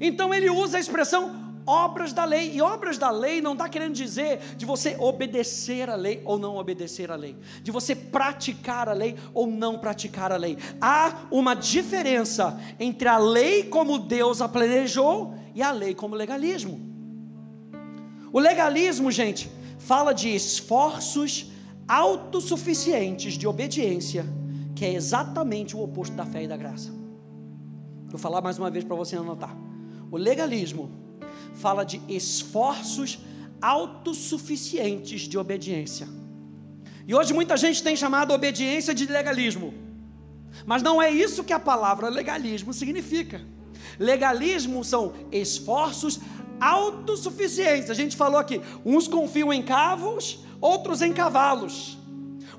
Então 0.00 0.32
ele 0.32 0.48
usa 0.48 0.78
a 0.78 0.80
expressão 0.80 1.43
obras 1.66 2.12
da 2.12 2.24
lei. 2.24 2.54
E 2.54 2.62
obras 2.62 2.98
da 2.98 3.10
lei 3.10 3.40
não 3.40 3.52
está 3.52 3.68
querendo 3.68 3.94
dizer 3.94 4.38
de 4.56 4.66
você 4.66 4.96
obedecer 4.98 5.88
a 5.90 5.94
lei 5.94 6.22
ou 6.24 6.38
não 6.38 6.56
obedecer 6.56 7.10
a 7.10 7.16
lei, 7.16 7.36
de 7.62 7.70
você 7.70 7.94
praticar 7.94 8.88
a 8.88 8.92
lei 8.92 9.16
ou 9.32 9.46
não 9.46 9.78
praticar 9.78 10.32
a 10.32 10.36
lei. 10.36 10.58
Há 10.80 11.26
uma 11.30 11.54
diferença 11.54 12.58
entre 12.78 13.08
a 13.08 13.18
lei 13.18 13.64
como 13.64 13.98
Deus 13.98 14.40
a 14.40 14.48
planejou 14.48 15.34
e 15.54 15.62
a 15.62 15.70
lei 15.70 15.94
como 15.94 16.14
legalismo. 16.14 16.80
O 18.32 18.40
legalismo, 18.40 19.10
gente, 19.10 19.50
fala 19.78 20.12
de 20.12 20.34
esforços 20.34 21.52
autossuficientes 21.86 23.34
de 23.34 23.46
obediência, 23.46 24.26
que 24.74 24.84
é 24.84 24.92
exatamente 24.92 25.76
o 25.76 25.82
oposto 25.82 26.16
da 26.16 26.26
fé 26.26 26.42
e 26.42 26.48
da 26.48 26.56
graça. 26.56 26.90
Vou 28.08 28.18
falar 28.18 28.40
mais 28.40 28.58
uma 28.58 28.70
vez 28.70 28.84
para 28.84 28.96
você 28.96 29.16
anotar. 29.16 29.56
O 30.10 30.16
legalismo 30.16 31.03
fala 31.54 31.84
de 31.84 32.00
esforços 32.08 33.18
autossuficientes 33.60 35.22
de 35.22 35.38
obediência. 35.38 36.08
E 37.06 37.14
hoje 37.14 37.32
muita 37.32 37.56
gente 37.56 37.82
tem 37.82 37.96
chamado 37.96 38.32
obediência 38.32 38.94
de 38.94 39.06
legalismo. 39.06 39.72
Mas 40.66 40.82
não 40.82 41.00
é 41.00 41.10
isso 41.10 41.44
que 41.44 41.52
a 41.52 41.58
palavra 41.58 42.08
legalismo 42.08 42.72
significa. 42.72 43.40
Legalismo 43.98 44.84
são 44.84 45.12
esforços 45.30 46.20
autossuficientes. 46.60 47.90
A 47.90 47.94
gente 47.94 48.16
falou 48.16 48.38
aqui, 48.38 48.60
uns 48.84 49.08
confiam 49.08 49.52
em 49.52 49.62
cavos, 49.62 50.38
outros 50.60 51.02
em 51.02 51.12
cavalos. 51.12 51.98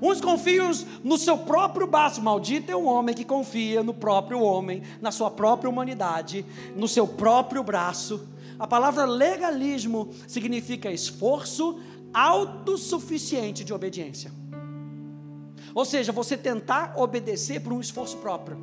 Uns 0.00 0.20
confiam 0.20 0.70
no 1.02 1.16
seu 1.16 1.38
próprio 1.38 1.86
braço. 1.86 2.20
Maldito 2.20 2.70
é 2.70 2.76
o 2.76 2.84
homem 2.84 3.14
que 3.14 3.24
confia 3.24 3.82
no 3.82 3.94
próprio 3.94 4.40
homem, 4.40 4.82
na 5.00 5.10
sua 5.10 5.30
própria 5.30 5.70
humanidade, 5.70 6.44
no 6.76 6.86
seu 6.86 7.06
próprio 7.06 7.62
braço 7.62 8.28
a 8.58 8.66
palavra 8.66 9.04
legalismo 9.04 10.10
significa 10.26 10.90
esforço 10.90 11.78
autossuficiente 12.12 13.62
de 13.62 13.74
obediência. 13.74 14.32
Ou 15.74 15.84
seja, 15.84 16.10
você 16.10 16.38
tentar 16.38 16.94
obedecer 16.96 17.60
por 17.60 17.72
um 17.72 17.80
esforço 17.80 18.16
próprio. 18.16 18.56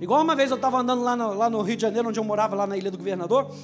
Igual 0.00 0.22
uma 0.22 0.34
vez 0.34 0.50
eu 0.50 0.56
estava 0.56 0.78
andando 0.78 1.04
lá 1.04 1.14
no, 1.14 1.34
lá 1.34 1.48
no, 1.48 1.62
Rio 1.62 1.76
de 1.76 1.82
Janeiro, 1.82 2.08
onde 2.08 2.18
eu 2.18 2.24
morava, 2.24 2.56
lá 2.56 2.66
na 2.66 2.76
Ilha 2.76 2.90
do 2.90 2.98
Governador. 2.98 3.54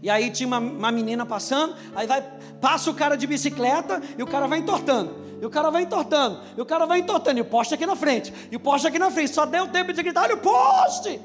E 0.00 0.08
aí 0.08 0.30
tinha 0.30 0.46
uma, 0.46 0.58
uma 0.58 0.92
menina 0.92 1.26
passando, 1.26 1.74
aí 1.94 2.06
vai, 2.06 2.22
passa 2.60 2.90
o 2.90 2.94
cara 2.94 3.16
de 3.16 3.26
bicicleta 3.26 4.00
e 4.16 4.22
o 4.22 4.26
cara 4.26 4.46
vai 4.46 4.60
entortando. 4.60 5.14
e 5.40 5.44
o 5.44 5.50
cara 5.50 5.70
vai 5.70 5.82
entortando, 5.82 6.40
e 6.56 6.60
o 6.60 6.64
cara 6.64 6.86
vai 6.86 7.00
entortando, 7.00 7.38
e 7.38 7.40
o 7.40 7.44
poste 7.44 7.74
aqui 7.74 7.84
na 7.84 7.96
frente, 7.96 8.32
e 8.48 8.54
o 8.54 8.60
poste 8.60 8.86
aqui 8.86 8.98
na 8.98 9.10
frente, 9.10 9.34
só 9.34 9.44
deu 9.44 9.66
tempo 9.66 9.92
de 9.92 10.00
gritar: 10.00 10.22
olha 10.22 10.36
o 10.36 10.38
poste! 10.38 11.20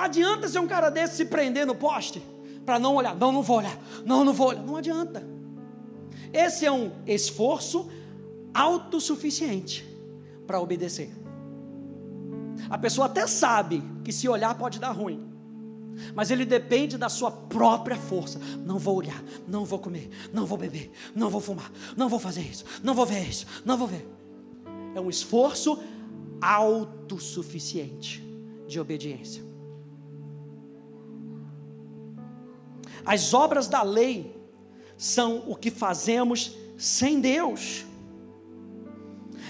Adianta 0.00 0.48
ser 0.48 0.58
um 0.58 0.66
cara 0.66 0.88
desse 0.88 1.16
se 1.16 1.24
prender 1.26 1.66
no 1.66 1.74
poste, 1.74 2.22
para 2.64 2.78
não 2.78 2.94
olhar, 2.94 3.14
não, 3.14 3.30
não 3.30 3.42
vou 3.42 3.58
olhar, 3.58 3.78
não, 4.02 4.24
não 4.24 4.32
vou 4.32 4.48
olhar, 4.48 4.62
não 4.62 4.76
adianta. 4.76 5.28
Esse 6.32 6.64
é 6.64 6.72
um 6.72 6.90
esforço 7.06 7.90
autossuficiente 8.54 9.86
para 10.46 10.58
obedecer. 10.58 11.12
A 12.70 12.78
pessoa 12.78 13.08
até 13.08 13.26
sabe 13.26 13.82
que 14.02 14.10
se 14.10 14.26
olhar 14.26 14.56
pode 14.56 14.78
dar 14.78 14.92
ruim, 14.92 15.22
mas 16.14 16.30
ele 16.30 16.46
depende 16.46 16.96
da 16.96 17.10
sua 17.10 17.30
própria 17.30 17.96
força. 17.98 18.40
Não 18.64 18.78
vou 18.78 18.96
olhar, 18.96 19.22
não 19.46 19.66
vou 19.66 19.78
comer, 19.78 20.08
não 20.32 20.46
vou 20.46 20.56
beber, 20.56 20.90
não 21.14 21.28
vou 21.28 21.42
fumar, 21.42 21.70
não 21.94 22.08
vou 22.08 22.18
fazer 22.18 22.40
isso, 22.40 22.64
não 22.82 22.94
vou 22.94 23.04
ver 23.04 23.28
isso, 23.28 23.44
não 23.66 23.76
vou 23.76 23.86
ver. 23.86 24.08
É 24.94 25.00
um 25.00 25.10
esforço 25.10 25.78
autossuficiente 26.40 28.24
de 28.66 28.80
obediência. 28.80 29.49
As 33.04 33.32
obras 33.34 33.68
da 33.68 33.82
lei 33.82 34.36
são 34.96 35.44
o 35.46 35.56
que 35.56 35.70
fazemos 35.70 36.52
sem 36.76 37.20
Deus. 37.20 37.84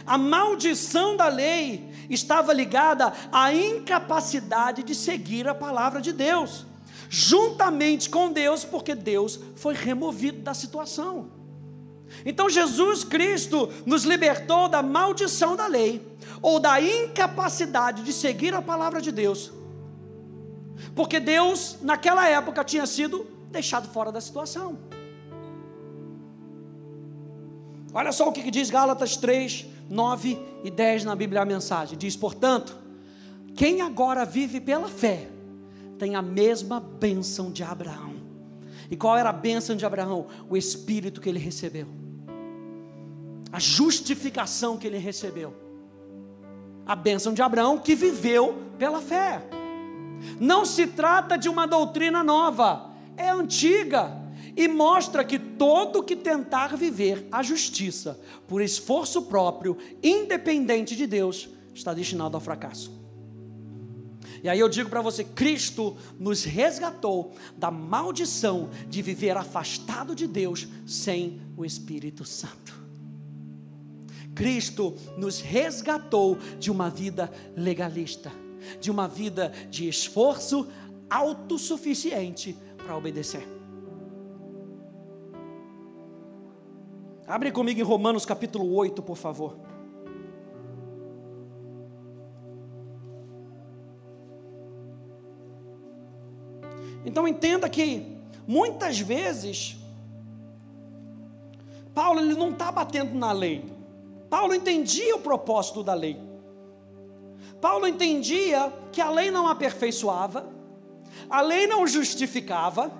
A 0.07 0.16
maldição 0.16 1.16
da 1.16 1.28
lei 1.28 1.88
estava 2.09 2.52
ligada 2.52 3.12
à 3.30 3.52
incapacidade 3.54 4.83
de 4.83 4.95
seguir 4.95 5.47
a 5.47 5.54
palavra 5.54 6.00
de 6.00 6.12
Deus, 6.12 6.66
juntamente 7.09 8.09
com 8.09 8.33
Deus, 8.33 8.64
porque 8.64 8.95
Deus 8.95 9.38
foi 9.57 9.75
removido 9.75 10.40
da 10.40 10.54
situação. 10.54 11.30
Então 12.25 12.50
Jesus 12.50 13.04
Cristo 13.04 13.73
nos 13.87 14.04
libertou 14.04 14.69
da 14.69 14.83
maldição 14.83 15.54
da 15.54 15.66
lei, 15.66 16.04
ou 16.42 16.59
da 16.59 16.80
incapacidade 16.80 18.02
de 18.02 18.12
seguir 18.12 18.54
a 18.54 18.62
palavra 18.62 19.00
de 19.00 19.12
Deus, 19.12 19.52
porque 20.95 21.21
Deus, 21.21 21.76
naquela 21.83 22.26
época, 22.28 22.64
tinha 22.64 22.87
sido 22.87 23.26
deixado 23.50 23.88
fora 23.88 24.11
da 24.12 24.21
situação. 24.21 24.78
Olha 27.92 28.12
só 28.12 28.28
o 28.28 28.33
que 28.33 28.50
diz 28.50 28.71
Gálatas 28.71 29.16
3, 29.16 29.66
9 29.88 30.38
e 30.62 30.71
10 30.71 31.04
na 31.04 31.16
Bíblia 31.16 31.42
a 31.42 31.45
mensagem. 31.45 31.99
Diz, 31.99 32.16
portanto, 32.16 32.76
quem 33.54 33.83
agora 33.83 34.25
vive 34.25 34.61
pela 34.61 34.88
fé 34.88 35.28
tem 35.99 36.14
a 36.14 36.23
mesma 36.23 36.80
bênção 36.80 37.50
de 37.50 37.62
Abraão. 37.62 38.14
E 38.90 38.97
qual 38.97 39.16
era 39.16 39.30
a 39.30 39.33
bênção 39.33 39.76
de 39.76 39.85
Abraão? 39.85 40.26
O 40.49 40.57
Espírito 40.57 41.21
que 41.21 41.28
ele 41.28 41.38
recebeu, 41.38 41.87
a 43.52 43.59
justificação 43.59 44.76
que 44.76 44.87
ele 44.87 44.99
recebeu, 44.99 45.54
a 46.87 46.97
bênção 46.97 47.33
de 47.33 47.42
Abraão 47.42 47.78
que 47.78 47.95
viveu 47.95 48.57
pela 48.78 49.00
fé. 49.00 49.42
Não 50.40 50.64
se 50.64 50.87
trata 50.87 51.37
de 51.37 51.49
uma 51.49 51.66
doutrina 51.66 52.23
nova, 52.23 52.89
é 53.21 53.31
antiga 53.31 54.17
e 54.57 54.67
mostra 54.67 55.25
que 55.25 55.39
todo 55.39 56.03
que 56.03 56.17
tentar 56.17 56.77
viver 56.77 57.27
a 57.31 57.43
justiça 57.43 58.19
por 58.49 58.61
esforço 58.61 59.23
próprio, 59.23 59.77
independente 60.03 60.97
de 60.97 61.07
Deus, 61.07 61.49
está 61.75 61.95
destinado 61.95 62.37
ao 62.37 62.41
fracasso. 62.41 62.99
E 64.43 64.49
aí 64.49 64.59
eu 64.59 64.69
digo 64.69 64.89
para 64.89 65.03
você: 65.03 65.23
Cristo 65.23 65.97
nos 66.19 66.45
resgatou 66.45 67.35
da 67.57 67.71
maldição 67.71 68.71
de 68.89 69.03
viver 69.03 69.37
afastado 69.37 70.15
de 70.15 70.27
Deus 70.27 70.67
sem 70.87 71.41
o 71.57 71.65
Espírito 71.65 72.25
Santo. 72.25 72.81
Cristo 74.35 74.95
nos 75.19 75.41
resgatou 75.41 76.39
de 76.59 76.71
uma 76.71 76.89
vida 76.89 77.31
legalista, 77.55 78.33
de 78.81 78.91
uma 78.91 79.07
vida 79.07 79.53
de 79.71 79.87
esforço 79.89 80.67
autossuficiente 81.11 82.56
para 82.91 82.97
obedecer. 82.97 83.47
Abre 87.25 87.53
comigo 87.53 87.79
em 87.79 87.85
Romanos 87.85 88.26
capítulo 88.26 88.75
8, 88.75 89.00
por 89.00 89.17
favor. 89.17 89.57
Então 97.05 97.29
entenda 97.29 97.69
que 97.69 98.19
muitas 98.45 98.99
vezes 98.99 99.76
Paulo 101.95 102.19
ele 102.19 102.35
não 102.35 102.50
está 102.50 102.73
batendo 102.73 103.17
na 103.17 103.31
lei. 103.31 103.73
Paulo 104.29 104.53
entendia 104.53 105.15
o 105.15 105.21
propósito 105.21 105.85
da 105.85 105.95
lei. 105.95 106.21
Paulo 107.61 107.87
entendia 107.87 108.73
que 108.91 109.00
a 109.00 109.11
lei 109.11 109.31
não 109.31 109.47
aperfeiçoava, 109.47 110.59
a 111.30 111.40
lei 111.40 111.66
não 111.66 111.86
justificava, 111.86 112.90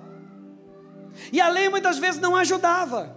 e 1.31 1.41
a 1.41 1.49
lei 1.49 1.69
muitas 1.69 1.97
vezes 1.97 2.21
não 2.21 2.35
ajudava. 2.35 3.15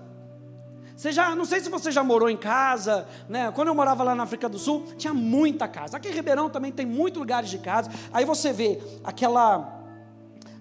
Você 0.96 1.11
já, 1.11 1.35
não 1.35 1.44
sei 1.44 1.61
se 1.61 1.68
você 1.68 1.90
já 1.90 2.05
morou 2.05 2.31
em 2.31 2.37
casa, 2.37 3.07
né? 3.29 3.50
Quando 3.53 3.68
eu 3.68 3.74
morava 3.74 4.05
lá 4.05 4.14
na 4.14 4.22
África 4.22 4.48
do 4.48 4.59
Sul, 4.59 4.87
tinha 4.96 5.12
muita 5.12 5.66
casa. 5.66 5.96
Aqui 5.96 6.09
em 6.09 6.12
Ribeirão 6.12 6.48
também 6.48 6.70
tem 6.70 6.87
muitos 6.87 7.18
lugares 7.18 7.50
de 7.50 7.59
casa. 7.59 7.90
Aí 8.12 8.24
você 8.24 8.53
vê 8.53 8.81
aquela 9.03 9.81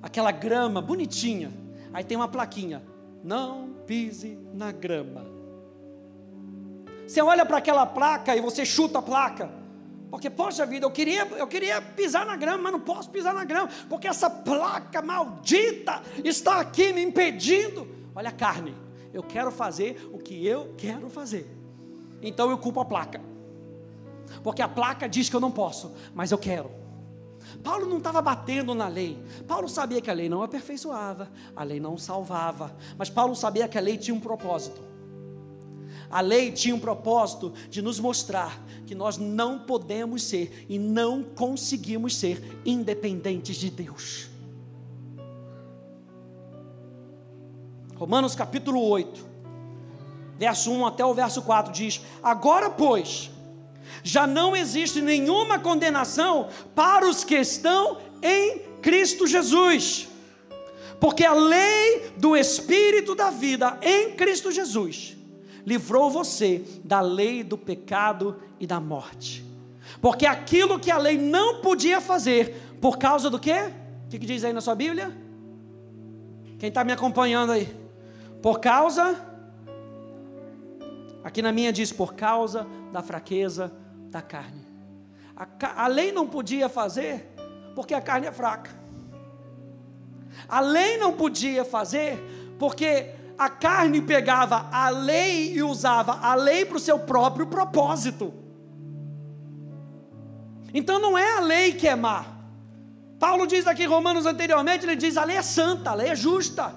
aquela 0.01 0.31
grama 0.31 0.81
bonitinha. 0.81 1.51
Aí 1.93 2.03
tem 2.03 2.17
uma 2.17 2.27
plaquinha: 2.27 2.81
"Não 3.23 3.69
pise 3.85 4.39
na 4.53 4.71
grama". 4.71 5.23
Você 7.07 7.21
olha 7.21 7.45
para 7.45 7.57
aquela 7.57 7.85
placa 7.85 8.35
e 8.35 8.41
você 8.41 8.65
chuta 8.65 8.99
a 8.99 9.01
placa. 9.03 9.62
Porque, 10.13 10.29
poxa 10.29 10.63
vida, 10.63 10.85
eu 10.85 10.91
queria, 10.91 11.25
eu 11.25 11.47
queria 11.47 11.81
pisar 11.81 12.23
na 12.23 12.35
grama, 12.35 12.65
mas 12.65 12.71
não 12.71 12.79
posso 12.79 13.09
pisar 13.09 13.33
na 13.33 13.43
grama, 13.43 13.67
porque 13.89 14.07
essa 14.07 14.29
placa 14.29 15.01
maldita 15.01 16.03
está 16.23 16.59
aqui 16.59 16.93
me 16.93 17.01
impedindo. 17.01 17.87
Olha 18.13 18.29
a 18.29 18.31
carne 18.31 18.75
eu 19.11 19.23
quero 19.23 19.49
fazer 19.49 20.07
o 20.13 20.19
que 20.19 20.45
eu 20.45 20.75
quero 20.77 21.09
fazer. 21.09 21.51
Então 22.21 22.51
eu 22.51 22.59
culpo 22.59 22.79
a 22.79 22.85
placa. 22.85 23.19
Porque 24.43 24.61
a 24.61 24.67
placa 24.67 25.09
diz 25.09 25.29
que 25.29 25.35
eu 25.35 25.39
não 25.39 25.49
posso, 25.49 25.91
mas 26.13 26.31
eu 26.31 26.37
quero. 26.37 26.69
Paulo 27.63 27.87
não 27.87 27.97
estava 27.97 28.21
batendo 28.21 28.75
na 28.75 28.87
lei. 28.87 29.19
Paulo 29.47 29.67
sabia 29.67 29.99
que 29.99 30.11
a 30.11 30.13
lei 30.13 30.29
não 30.29 30.43
aperfeiçoava, 30.43 31.31
a 31.55 31.63
lei 31.63 31.79
não 31.79 31.97
salvava, 31.97 32.77
mas 32.99 33.09
Paulo 33.09 33.35
sabia 33.35 33.67
que 33.67 33.79
a 33.79 33.81
lei 33.81 33.97
tinha 33.97 34.13
um 34.13 34.19
propósito. 34.19 34.92
A 36.13 36.21
lei 36.21 36.51
tinha 36.51 36.75
um 36.75 36.79
propósito 36.79 37.51
de 37.71 37.81
nos 37.81 37.99
mostrar 37.99 38.63
que 38.85 38.93
nós 38.93 39.17
não 39.17 39.57
podemos 39.57 40.21
ser 40.21 40.63
e 40.69 40.77
não 40.77 41.23
conseguimos 41.23 42.15
ser 42.15 42.61
independentes 42.63 43.55
de 43.55 43.71
Deus. 43.71 44.29
Romanos 47.95 48.35
capítulo 48.35 48.79
8, 48.79 49.25
verso 50.37 50.69
1 50.71 50.85
até 50.85 51.03
o 51.03 51.15
verso 51.15 51.41
4 51.41 51.73
diz: 51.73 51.99
Agora, 52.21 52.69
pois, 52.69 53.31
já 54.03 54.27
não 54.27 54.55
existe 54.55 55.01
nenhuma 55.01 55.57
condenação 55.57 56.47
para 56.75 57.09
os 57.09 57.23
que 57.23 57.37
estão 57.37 57.97
em 58.21 58.59
Cristo 58.83 59.25
Jesus, 59.25 60.07
porque 60.99 61.25
a 61.25 61.33
lei 61.33 62.13
do 62.17 62.37
Espírito 62.37 63.15
da 63.15 63.31
vida 63.31 63.79
em 63.81 64.11
Cristo 64.11 64.51
Jesus 64.51 65.22
livrou 65.65 66.09
você 66.09 66.63
da 66.83 67.01
lei 67.01 67.43
do 67.43 67.57
pecado 67.57 68.39
e 68.59 68.67
da 68.67 68.79
morte. 68.79 69.45
Porque 70.01 70.25
aquilo 70.25 70.79
que 70.79 70.91
a 70.91 70.97
lei 70.97 71.17
não 71.17 71.61
podia 71.61 72.01
fazer, 72.01 72.77
por 72.81 72.97
causa 72.97 73.29
do 73.29 73.39
quê? 73.39 73.71
O 74.05 74.09
que, 74.09 74.19
que 74.19 74.25
diz 74.25 74.43
aí 74.43 74.53
na 74.53 74.61
sua 74.61 74.75
Bíblia? 74.75 75.15
Quem 76.59 76.69
está 76.69 76.83
me 76.83 76.91
acompanhando 76.91 77.51
aí? 77.51 77.73
Por 78.41 78.59
causa, 78.59 79.15
aqui 81.23 81.41
na 81.41 81.51
minha 81.51 81.71
diz, 81.71 81.91
por 81.91 82.13
causa 82.13 82.67
da 82.91 83.01
fraqueza 83.01 83.71
da 84.09 84.21
carne. 84.21 84.61
A, 85.35 85.83
a 85.83 85.87
lei 85.87 86.11
não 86.11 86.27
podia 86.27 86.69
fazer, 86.69 87.33
porque 87.75 87.93
a 87.93 88.01
carne 88.01 88.27
é 88.27 88.31
fraca. 88.31 88.71
A 90.47 90.59
lei 90.59 90.97
não 90.97 91.13
podia 91.13 91.63
fazer, 91.63 92.17
porque 92.59 93.11
a 93.37 93.49
carne 93.49 94.01
pegava 94.01 94.67
a 94.71 94.89
lei 94.89 95.53
e 95.53 95.63
usava 95.63 96.19
a 96.21 96.35
lei 96.35 96.65
para 96.65 96.77
o 96.77 96.79
seu 96.79 96.99
próprio 96.99 97.47
propósito. 97.47 98.33
Então 100.73 100.99
não 100.99 101.17
é 101.17 101.37
a 101.37 101.39
lei 101.39 101.73
que 101.73 101.87
é 101.87 101.95
má. 101.95 102.25
Paulo 103.19 103.45
diz 103.45 103.67
aqui 103.67 103.83
em 103.83 103.87
Romanos 103.87 104.25
anteriormente, 104.25 104.85
ele 104.85 104.95
diz: 104.95 105.17
a 105.17 105.23
lei 105.23 105.37
é 105.37 105.41
santa, 105.41 105.91
a 105.91 105.93
lei 105.93 106.09
é 106.09 106.15
justa. 106.15 106.73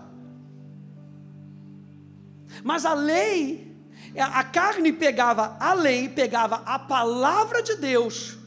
Mas 2.62 2.84
a 2.84 2.94
lei, 2.94 3.76
a 4.18 4.44
carne 4.44 4.92
pegava 4.92 5.56
a 5.58 5.72
lei, 5.72 6.08
pegava 6.08 6.62
a 6.64 6.78
palavra 6.78 7.62
de 7.62 7.76
Deus 7.76 8.38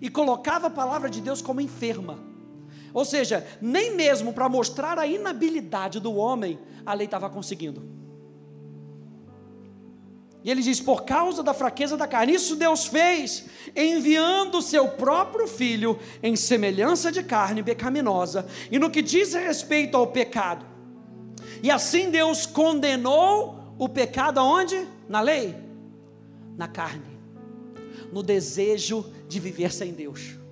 e 0.00 0.10
colocava 0.10 0.66
a 0.66 0.70
palavra 0.70 1.08
de 1.08 1.20
Deus 1.20 1.40
como 1.40 1.60
enferma. 1.60 2.33
Ou 2.94 3.04
seja, 3.04 3.44
nem 3.60 3.96
mesmo 3.96 4.32
para 4.32 4.48
mostrar 4.48 5.00
a 5.00 5.06
inabilidade 5.06 5.98
do 5.98 6.14
homem, 6.14 6.60
a 6.86 6.94
lei 6.94 7.06
estava 7.06 7.28
conseguindo. 7.28 7.82
E 10.44 10.50
ele 10.50 10.62
diz: 10.62 10.80
por 10.80 11.04
causa 11.04 11.42
da 11.42 11.52
fraqueza 11.52 11.96
da 11.96 12.06
carne, 12.06 12.34
isso 12.34 12.54
Deus 12.54 12.86
fez, 12.86 13.46
enviando 13.74 14.58
o 14.58 14.62
seu 14.62 14.86
próprio 14.88 15.48
filho 15.48 15.98
em 16.22 16.36
semelhança 16.36 17.10
de 17.10 17.24
carne 17.24 17.64
pecaminosa, 17.64 18.46
e 18.70 18.78
no 18.78 18.90
que 18.90 19.02
diz 19.02 19.34
respeito 19.34 19.96
ao 19.96 20.06
pecado. 20.06 20.64
E 21.62 21.70
assim 21.70 22.10
Deus 22.10 22.46
condenou 22.46 23.74
o 23.76 23.88
pecado 23.88 24.38
aonde? 24.38 24.86
Na 25.08 25.20
lei? 25.20 25.56
Na 26.56 26.68
carne. 26.68 27.18
No 28.12 28.22
desejo 28.22 29.04
de 29.26 29.40
viver 29.40 29.72
sem 29.72 29.92
Deus. 29.92 30.43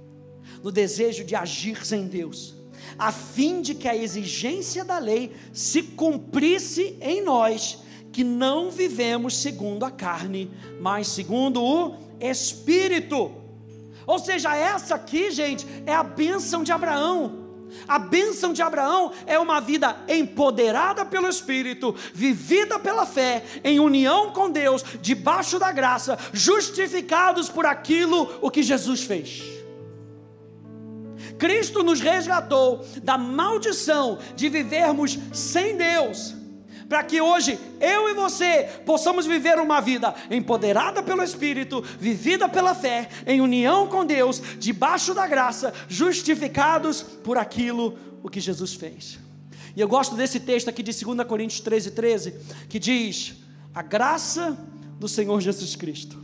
No 0.63 0.71
desejo 0.71 1.25
de 1.25 1.35
agir 1.35 1.85
sem 1.85 2.07
Deus. 2.07 2.55
A 2.99 3.11
fim 3.11 3.61
de 3.63 3.75
que 3.75 3.89
a 3.89 3.97
exigência 3.97 4.85
da 4.85 4.99
lei 4.99 5.33
se 5.53 5.83
cumprisse 5.83 6.97
em 7.01 7.23
nós 7.23 7.79
que 8.13 8.23
não 8.23 8.71
vivemos 8.71 9.39
segundo 9.39 9.85
a 9.85 9.91
carne, 9.91 10.51
mas 10.81 11.09
segundo 11.09 11.63
o 11.63 11.97
Espírito. 12.21 13.33
Ou 14.07 14.19
seja, 14.19 14.55
essa 14.55 14.95
aqui, 14.95 15.31
gente, 15.31 15.67
é 15.87 15.95
a 15.95 16.03
bênção 16.03 16.63
de 16.63 16.71
Abraão. 16.71 17.41
A 17.89 17.99
bênção 17.99 18.53
de 18.53 18.61
Abraão 18.61 19.13
é 19.27 19.39
uma 19.39 19.59
vida 19.59 19.97
empoderada 20.07 21.07
pelo 21.07 21.29
Espírito, 21.29 21.95
vivida 22.13 22.79
pela 22.79 23.07
fé, 23.07 23.43
em 23.65 23.81
união 23.81 24.31
com 24.31 24.51
Deus, 24.51 24.85
debaixo 25.01 25.59
da 25.59 25.73
graça, 25.73 26.19
justificados 26.35 27.49
por 27.49 27.65
aquilo 27.65 28.39
o 28.43 28.51
que 28.51 28.63
Jesus 28.63 29.03
fez. 29.03 29.62
Cristo 31.43 31.83
nos 31.83 31.99
resgatou 31.99 32.87
da 33.03 33.19
maldição 33.19 34.21
de 34.37 34.49
vivermos 34.49 35.19
sem 35.33 35.77
Deus 35.77 36.37
para 36.89 37.03
que 37.03 37.21
hoje 37.21 37.59
eu 37.81 38.09
e 38.11 38.15
você 38.15 38.69
possamos 38.87 39.27
viver 39.27 39.59
uma 39.59 39.81
vida 39.81 40.15
empoderada 40.31 41.03
pelo 41.03 41.23
Espírito, 41.23 41.83
vivida 41.99 42.49
pela 42.49 42.75
fé, 42.75 43.09
em 43.27 43.41
união 43.41 43.89
com 43.89 44.05
Deus, 44.05 44.41
debaixo 44.59 45.15
da 45.15 45.27
graça, 45.27 45.73
justificados 45.89 47.03
por 47.03 47.39
aquilo 47.39 47.99
o 48.23 48.29
que 48.29 48.39
Jesus 48.39 48.75
fez. 48.75 49.19
E 49.75 49.81
eu 49.81 49.89
gosto 49.89 50.15
desse 50.15 50.39
texto 50.39 50.69
aqui 50.69 50.83
de 50.83 50.93
2 50.93 51.27
Coríntios 51.27 51.61
13, 51.61 51.91
13, 51.93 52.35
que 52.69 52.79
diz: 52.79 53.35
A 53.75 53.83
graça 53.83 54.57
do 55.01 55.09
Senhor 55.09 55.41
Jesus 55.41 55.75
Cristo, 55.75 56.23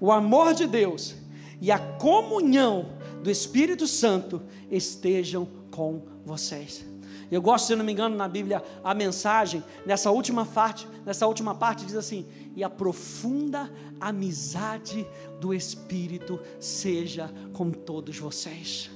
o 0.00 0.10
amor 0.10 0.54
de 0.54 0.66
Deus 0.66 1.14
e 1.60 1.70
a 1.70 1.78
comunhão 1.78 3.03
do 3.24 3.30
Espírito 3.30 3.86
Santo 3.86 4.42
estejam 4.70 5.48
com 5.70 6.02
vocês. 6.26 6.84
Eu 7.30 7.40
gosto, 7.40 7.68
se 7.68 7.74
não 7.74 7.82
me 7.82 7.90
engano, 7.90 8.14
na 8.14 8.28
Bíblia, 8.28 8.62
a 8.84 8.92
mensagem, 8.92 9.64
nessa 9.86 10.10
última 10.10 10.44
parte, 10.44 10.86
nessa 11.06 11.26
última 11.26 11.54
parte 11.54 11.86
diz 11.86 11.96
assim: 11.96 12.26
"E 12.54 12.62
a 12.62 12.68
profunda 12.68 13.72
amizade 13.98 15.06
do 15.40 15.54
Espírito 15.54 16.38
seja 16.60 17.32
com 17.54 17.70
todos 17.70 18.18
vocês". 18.18 18.90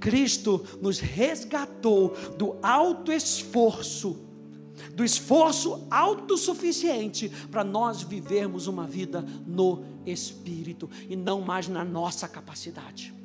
Cristo 0.00 0.64
nos 0.80 0.98
resgatou 0.98 2.16
do 2.38 2.56
alto 2.62 3.12
esforço, 3.12 4.16
do 4.94 5.04
esforço 5.04 5.86
autossuficiente 5.90 7.28
para 7.50 7.62
nós 7.62 8.00
vivermos 8.00 8.66
uma 8.66 8.86
vida 8.86 9.22
no 9.46 9.84
Espírito 10.06 10.88
e 11.06 11.14
não 11.14 11.42
mais 11.42 11.68
na 11.68 11.84
nossa 11.84 12.26
capacidade. 12.26 13.17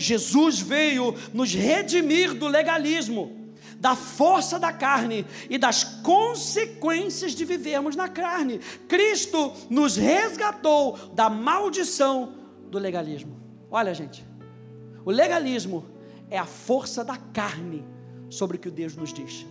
Jesus 0.00 0.60
veio 0.60 1.14
nos 1.34 1.52
redimir 1.52 2.32
do 2.32 2.48
legalismo, 2.48 3.54
da 3.76 3.94
força 3.94 4.58
da 4.58 4.72
carne 4.72 5.26
e 5.50 5.58
das 5.58 5.84
consequências 5.84 7.32
de 7.32 7.44
vivermos 7.44 7.94
na 7.94 8.08
carne. 8.08 8.60
Cristo 8.88 9.52
nos 9.68 9.96
resgatou 9.96 10.96
da 11.12 11.28
maldição 11.28 12.32
do 12.70 12.78
legalismo. 12.78 13.38
Olha, 13.70 13.92
gente, 13.92 14.26
o 15.04 15.10
legalismo 15.10 15.84
é 16.30 16.38
a 16.38 16.46
força 16.46 17.04
da 17.04 17.18
carne 17.18 17.84
sobre 18.30 18.56
o 18.56 18.60
que 18.60 18.70
Deus 18.70 18.96
nos 18.96 19.12
diz. 19.12 19.46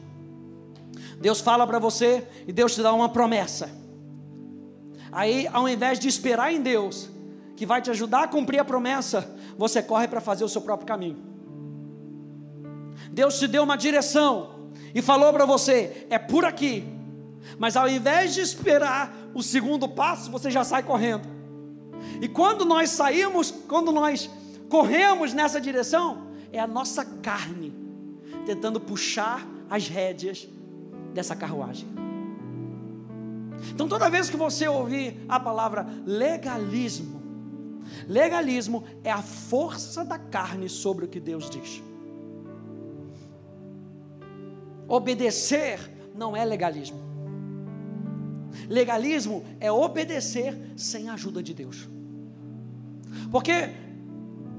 Deus 1.22 1.42
fala 1.42 1.68
para 1.68 1.78
você 1.78 2.28
e 2.48 2.52
Deus 2.52 2.74
te 2.74 2.82
dá 2.82 2.92
uma 2.92 3.10
promessa. 3.10 3.70
Aí, 5.12 5.48
ao 5.54 5.70
invés 5.70 6.00
de 6.00 6.08
esperar 6.08 6.52
em 6.52 6.62
Deus, 6.62 7.10
que 7.56 7.66
vai 7.66 7.82
te 7.82 7.92
ajudar 7.92 8.24
a 8.24 8.28
cumprir 8.28 8.60
a 8.60 8.66
promessa, 8.66 9.38
você 9.60 9.84
corre 9.84 10.08
para 10.08 10.22
fazer 10.22 10.46
o 10.46 10.50
seu 10.50 10.62
próprio 10.62 10.88
caminho. 10.88 11.18
Deus 13.12 13.38
te 13.38 13.46
deu 13.46 13.62
uma 13.64 13.76
direção 13.76 14.72
e 14.96 15.02
falou 15.02 15.34
para 15.34 15.46
você: 15.46 16.08
é 16.10 16.18
por 16.18 16.46
aqui. 16.46 16.88
Mas 17.58 17.76
ao 17.76 17.90
invés 17.90 18.34
de 18.34 18.40
esperar 18.40 19.14
o 19.34 19.44
segundo 19.44 19.90
passo, 19.90 20.32
você 20.32 20.50
já 20.50 20.64
sai 20.64 20.82
correndo. 20.82 21.28
E 22.22 22.28
quando 22.30 22.64
nós 22.64 22.92
saímos, 22.92 23.52
quando 23.68 23.92
nós 23.92 24.30
corremos 24.70 25.34
nessa 25.34 25.60
direção, 25.60 26.30
é 26.54 26.60
a 26.60 26.68
nossa 26.68 27.04
carne 27.04 27.74
tentando 28.46 28.80
puxar 28.80 29.46
as 29.70 29.90
rédeas 29.90 30.48
dessa 31.14 31.36
carruagem. 31.36 31.88
Então, 33.72 33.90
toda 33.90 34.10
vez 34.10 34.30
que 34.30 34.38
você 34.38 34.70
ouvir 34.70 35.20
a 35.28 35.38
palavra 35.38 35.86
legalismo, 36.06 37.19
Legalismo 38.08 38.84
é 39.04 39.12
a 39.12 39.22
força 39.22 40.04
da 40.04 40.18
carne 40.18 40.70
sobre 40.70 41.06
o 41.06 41.08
que 41.08 41.20
Deus 41.20 41.50
diz. 41.50 41.82
Obedecer 44.88 45.80
não 46.16 46.36
é 46.36 46.44
legalismo. 46.44 47.00
Legalismo 48.68 49.46
é 49.60 49.72
obedecer 49.72 50.58
sem 50.76 51.10
a 51.10 51.14
ajuda 51.14 51.44
de 51.44 51.54
Deus. 51.54 51.88
Porque 53.32 53.70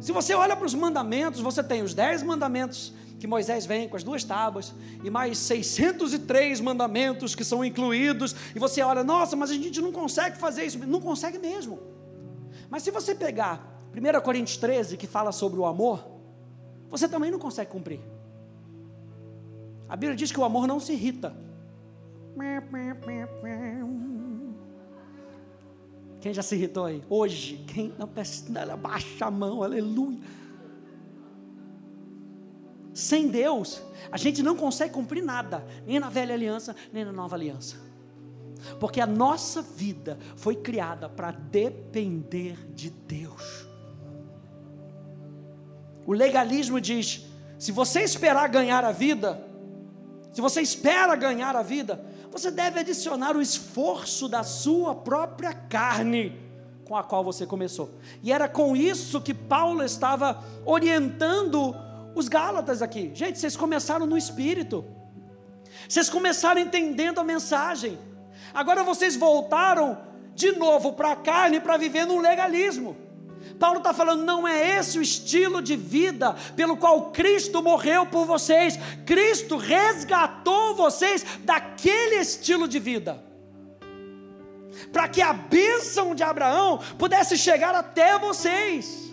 se 0.00 0.12
você 0.12 0.34
olha 0.34 0.56
para 0.56 0.66
os 0.66 0.74
mandamentos, 0.74 1.40
você 1.40 1.62
tem 1.62 1.82
os 1.82 1.94
dez 1.94 2.22
mandamentos 2.22 2.94
que 3.18 3.26
Moisés 3.26 3.66
vem 3.66 3.86
com 3.86 3.96
as 3.96 4.02
duas 4.02 4.24
tábuas, 4.24 4.72
e 5.04 5.10
mais 5.10 5.36
603 5.36 6.58
mandamentos 6.62 7.34
que 7.34 7.44
são 7.44 7.62
incluídos, 7.62 8.34
e 8.56 8.58
você 8.58 8.80
olha, 8.80 9.04
nossa, 9.04 9.36
mas 9.36 9.50
a 9.50 9.54
gente 9.54 9.78
não 9.82 9.92
consegue 9.92 10.38
fazer 10.38 10.64
isso. 10.64 10.78
Não 10.78 11.02
consegue 11.02 11.38
mesmo. 11.38 11.78
Mas 12.70 12.84
se 12.84 12.90
você 12.90 13.14
pegar 13.14 13.82
1 13.92 14.20
Coríntios 14.20 14.56
13, 14.56 14.96
que 14.96 15.06
fala 15.06 15.32
sobre 15.32 15.58
o 15.58 15.66
amor, 15.66 16.06
você 16.88 17.08
também 17.08 17.30
não 17.30 17.38
consegue 17.38 17.70
cumprir. 17.70 18.00
A 19.88 19.96
Bíblia 19.96 20.16
diz 20.16 20.30
que 20.30 20.38
o 20.38 20.44
amor 20.44 20.68
não 20.68 20.78
se 20.78 20.92
irrita. 20.92 21.36
Quem 26.20 26.32
já 26.32 26.42
se 26.42 26.54
irritou 26.54 26.84
aí? 26.84 27.02
Hoje, 27.08 27.64
quem 27.66 27.92
não 27.98 28.08
baixa 28.76 29.26
a 29.26 29.30
mão, 29.30 29.62
aleluia. 29.64 30.20
Sem 32.94 33.28
Deus, 33.28 33.82
a 34.12 34.16
gente 34.16 34.42
não 34.42 34.56
consegue 34.56 34.92
cumprir 34.92 35.22
nada, 35.22 35.64
nem 35.86 35.98
na 35.98 36.08
velha 36.08 36.34
aliança, 36.34 36.76
nem 36.92 37.04
na 37.04 37.12
nova 37.12 37.34
aliança. 37.34 37.89
Porque 38.78 39.00
a 39.00 39.06
nossa 39.06 39.62
vida 39.62 40.18
foi 40.36 40.56
criada 40.56 41.08
para 41.08 41.30
depender 41.30 42.56
de 42.74 42.90
Deus. 42.90 43.66
O 46.06 46.12
legalismo 46.12 46.80
diz: 46.80 47.26
se 47.58 47.72
você 47.72 48.00
esperar 48.00 48.48
ganhar 48.48 48.84
a 48.84 48.92
vida, 48.92 49.46
se 50.32 50.40
você 50.40 50.60
espera 50.60 51.14
ganhar 51.14 51.54
a 51.56 51.62
vida, 51.62 52.04
você 52.30 52.50
deve 52.50 52.80
adicionar 52.80 53.36
o 53.36 53.42
esforço 53.42 54.28
da 54.28 54.42
sua 54.42 54.94
própria 54.94 55.52
carne 55.52 56.38
com 56.84 56.96
a 56.96 57.02
qual 57.02 57.22
você 57.22 57.46
começou. 57.46 57.90
E 58.22 58.32
era 58.32 58.48
com 58.48 58.76
isso 58.76 59.20
que 59.20 59.34
Paulo 59.34 59.84
estava 59.84 60.42
orientando 60.64 61.74
os 62.14 62.28
Gálatas 62.28 62.82
aqui. 62.82 63.10
Gente, 63.14 63.38
vocês 63.38 63.56
começaram 63.56 64.06
no 64.06 64.18
espírito. 64.18 64.84
Vocês 65.88 66.08
começaram 66.08 66.60
entendendo 66.60 67.20
a 67.20 67.24
mensagem. 67.24 67.98
Agora 68.52 68.82
vocês 68.82 69.16
voltaram 69.16 69.98
de 70.34 70.52
novo 70.52 70.92
para 70.92 71.12
a 71.12 71.16
carne 71.16 71.60
para 71.60 71.76
viver 71.76 72.06
no 72.06 72.18
legalismo. 72.18 72.96
Paulo 73.58 73.78
está 73.78 73.92
falando, 73.92 74.24
não 74.24 74.46
é 74.46 74.78
esse 74.78 74.98
o 74.98 75.02
estilo 75.02 75.60
de 75.60 75.76
vida 75.76 76.34
pelo 76.56 76.76
qual 76.76 77.10
Cristo 77.10 77.62
morreu 77.62 78.06
por 78.06 78.24
vocês. 78.24 78.78
Cristo 79.04 79.56
resgatou 79.56 80.74
vocês 80.74 81.24
daquele 81.40 82.16
estilo 82.16 82.66
de 82.66 82.78
vida. 82.78 83.22
Para 84.92 85.08
que 85.08 85.20
a 85.20 85.32
bênção 85.32 86.14
de 86.14 86.22
Abraão 86.22 86.78
pudesse 86.98 87.36
chegar 87.36 87.74
até 87.74 88.18
vocês. 88.18 89.10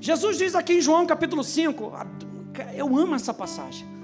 Jesus 0.00 0.38
diz 0.38 0.54
aqui 0.54 0.74
em 0.74 0.80
João 0.80 1.04
capítulo 1.06 1.42
5, 1.42 1.92
eu 2.74 2.96
amo 2.96 3.14
essa 3.14 3.34
passagem. 3.34 3.97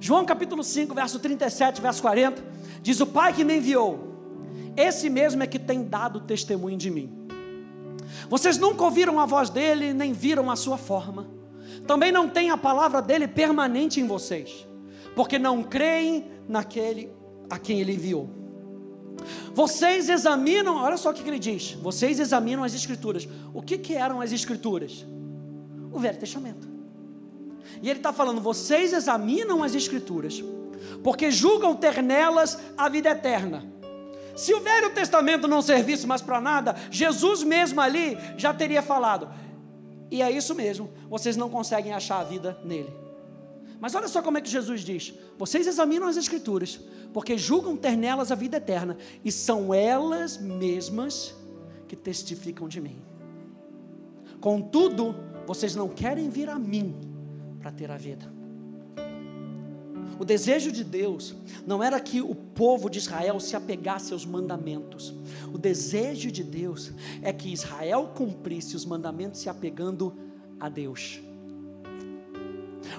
João 0.00 0.24
capítulo 0.24 0.64
5, 0.64 0.94
verso 0.94 1.18
37, 1.18 1.80
verso 1.80 2.00
40, 2.00 2.42
diz: 2.80 2.98
O 3.00 3.06
Pai 3.06 3.34
que 3.34 3.44
me 3.44 3.58
enviou, 3.58 4.72
esse 4.74 5.10
mesmo 5.10 5.42
é 5.42 5.46
que 5.46 5.58
tem 5.58 5.84
dado 5.84 6.20
testemunho 6.20 6.78
de 6.78 6.90
mim. 6.90 7.12
Vocês 8.28 8.56
nunca 8.56 8.82
ouviram 8.82 9.20
a 9.20 9.26
voz 9.26 9.50
dele, 9.50 9.92
nem 9.92 10.14
viram 10.14 10.50
a 10.50 10.56
sua 10.56 10.78
forma. 10.78 11.28
Também 11.86 12.10
não 12.10 12.28
tem 12.28 12.50
a 12.50 12.56
palavra 12.56 13.02
dele 13.02 13.28
permanente 13.28 14.00
em 14.00 14.06
vocês, 14.06 14.66
porque 15.14 15.38
não 15.38 15.62
creem 15.62 16.24
naquele 16.48 17.10
a 17.50 17.58
quem 17.58 17.80
ele 17.80 17.92
enviou. 17.92 18.30
Vocês 19.52 20.08
examinam, 20.08 20.76
olha 20.76 20.96
só 20.96 21.10
o 21.10 21.14
que 21.14 21.28
ele 21.28 21.38
diz: 21.38 21.72
vocês 21.72 22.18
examinam 22.18 22.64
as 22.64 22.72
Escrituras. 22.72 23.28
O 23.52 23.60
que, 23.60 23.76
que 23.76 23.94
eram 23.94 24.22
as 24.22 24.32
Escrituras? 24.32 25.04
O 25.92 25.98
Velho 25.98 26.18
Testamento. 26.18 26.69
E 27.82 27.88
ele 27.88 27.98
está 27.98 28.12
falando: 28.12 28.40
vocês 28.40 28.92
examinam 28.92 29.62
as 29.62 29.74
Escrituras, 29.74 30.42
porque 31.02 31.30
julgam 31.30 31.74
ter 31.74 32.02
nelas 32.02 32.58
a 32.76 32.88
vida 32.88 33.10
eterna. 33.10 33.64
Se 34.36 34.54
o 34.54 34.60
Velho 34.60 34.90
Testamento 34.90 35.48
não 35.48 35.60
servisse 35.60 36.06
mais 36.06 36.22
para 36.22 36.40
nada, 36.40 36.74
Jesus 36.90 37.42
mesmo 37.42 37.80
ali 37.80 38.16
já 38.36 38.52
teria 38.52 38.82
falado: 38.82 39.28
e 40.10 40.22
é 40.22 40.30
isso 40.30 40.54
mesmo, 40.54 40.90
vocês 41.08 41.36
não 41.36 41.48
conseguem 41.48 41.92
achar 41.92 42.20
a 42.20 42.24
vida 42.24 42.58
nele. 42.64 42.92
Mas 43.80 43.94
olha 43.94 44.08
só 44.08 44.20
como 44.20 44.38
é 44.38 44.40
que 44.40 44.50
Jesus 44.50 44.82
diz: 44.82 45.14
vocês 45.38 45.66
examinam 45.66 46.08
as 46.08 46.16
Escrituras, 46.16 46.80
porque 47.12 47.38
julgam 47.38 47.76
ter 47.76 47.96
nelas 47.96 48.30
a 48.30 48.34
vida 48.34 48.58
eterna, 48.58 48.96
e 49.24 49.32
são 49.32 49.72
elas 49.72 50.36
mesmas 50.36 51.34
que 51.88 51.96
testificam 51.96 52.68
de 52.68 52.80
mim. 52.80 53.02
Contudo, 54.40 55.14
vocês 55.46 55.74
não 55.74 55.88
querem 55.88 56.28
vir 56.30 56.48
a 56.48 56.58
mim 56.58 57.09
para 57.60 57.70
ter 57.70 57.90
a 57.90 57.96
vida. 57.96 58.40
O 60.20 60.24
desejo 60.24 60.70
de 60.70 60.84
Deus 60.84 61.34
não 61.66 61.82
era 61.82 61.98
que 61.98 62.20
o 62.20 62.34
povo 62.34 62.90
de 62.90 62.98
Israel 62.98 63.40
se 63.40 63.56
apegasse 63.56 64.12
aos 64.12 64.26
mandamentos. 64.26 65.14
O 65.50 65.56
desejo 65.56 66.30
de 66.30 66.44
Deus 66.44 66.92
é 67.22 67.32
que 67.32 67.50
Israel 67.50 68.12
cumprisse 68.14 68.76
os 68.76 68.84
mandamentos 68.84 69.40
se 69.40 69.48
apegando 69.48 70.14
a 70.60 70.68
Deus. 70.68 71.22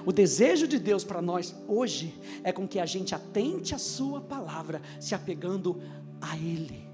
O 0.04 0.12
desejo 0.12 0.66
de 0.66 0.80
Deus 0.80 1.04
para 1.04 1.22
nós 1.22 1.54
hoje 1.68 2.12
é 2.42 2.50
com 2.50 2.66
que 2.66 2.80
a 2.80 2.86
gente 2.86 3.14
atente 3.14 3.72
a 3.72 3.78
Sua 3.78 4.20
palavra, 4.20 4.82
se 4.98 5.14
apegando 5.14 5.80
a 6.20 6.36
Ele. 6.36 6.88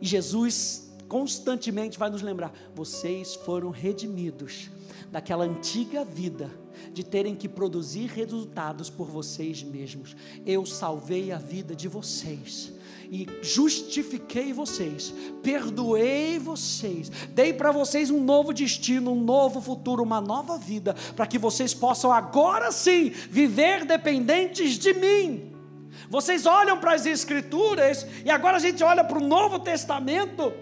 E 0.00 0.06
Jesus 0.06 0.92
constantemente 1.06 2.00
vai 2.00 2.10
nos 2.10 2.22
lembrar: 2.22 2.52
vocês 2.74 3.36
foram 3.36 3.70
redimidos 3.70 4.70
daquela 5.12 5.44
antiga 5.44 6.04
vida 6.04 6.50
de 6.92 7.04
terem 7.04 7.34
que 7.34 7.48
produzir 7.48 8.06
resultados 8.06 8.90
por 8.90 9.08
vocês 9.08 9.62
mesmos. 9.62 10.16
Eu 10.44 10.64
salvei 10.66 11.32
a 11.32 11.38
vida 11.38 11.74
de 11.74 11.88
vocês 11.88 12.72
e 13.10 13.26
justifiquei 13.42 14.52
vocês, 14.52 15.12
perdoei 15.42 16.38
vocês, 16.38 17.10
dei 17.30 17.52
para 17.52 17.72
vocês 17.72 18.08
um 18.08 18.22
novo 18.22 18.52
destino, 18.52 19.12
um 19.12 19.20
novo 19.20 19.60
futuro, 19.60 20.02
uma 20.02 20.20
nova 20.20 20.56
vida, 20.56 20.94
para 21.16 21.26
que 21.26 21.38
vocês 21.38 21.74
possam 21.74 22.12
agora 22.12 22.70
sim 22.70 23.10
viver 23.10 23.84
dependentes 23.84 24.78
de 24.78 24.92
mim. 24.94 25.52
Vocês 26.08 26.46
olham 26.46 26.78
para 26.78 26.94
as 26.94 27.04
Escrituras 27.04 28.06
e 28.24 28.30
agora 28.30 28.56
a 28.56 28.60
gente 28.60 28.82
olha 28.84 29.02
para 29.02 29.18
o 29.18 29.26
Novo 29.26 29.58
Testamento. 29.58 30.52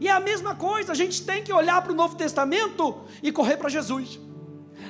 E 0.00 0.08
é 0.08 0.10
a 0.10 0.18
mesma 0.18 0.56
coisa, 0.56 0.90
a 0.90 0.96
gente 0.96 1.22
tem 1.24 1.44
que 1.44 1.52
olhar 1.52 1.80
para 1.82 1.92
o 1.92 1.94
Novo 1.94 2.16
Testamento 2.16 3.02
e 3.22 3.30
correr 3.30 3.56
para 3.56 3.68
Jesus. 3.68 4.18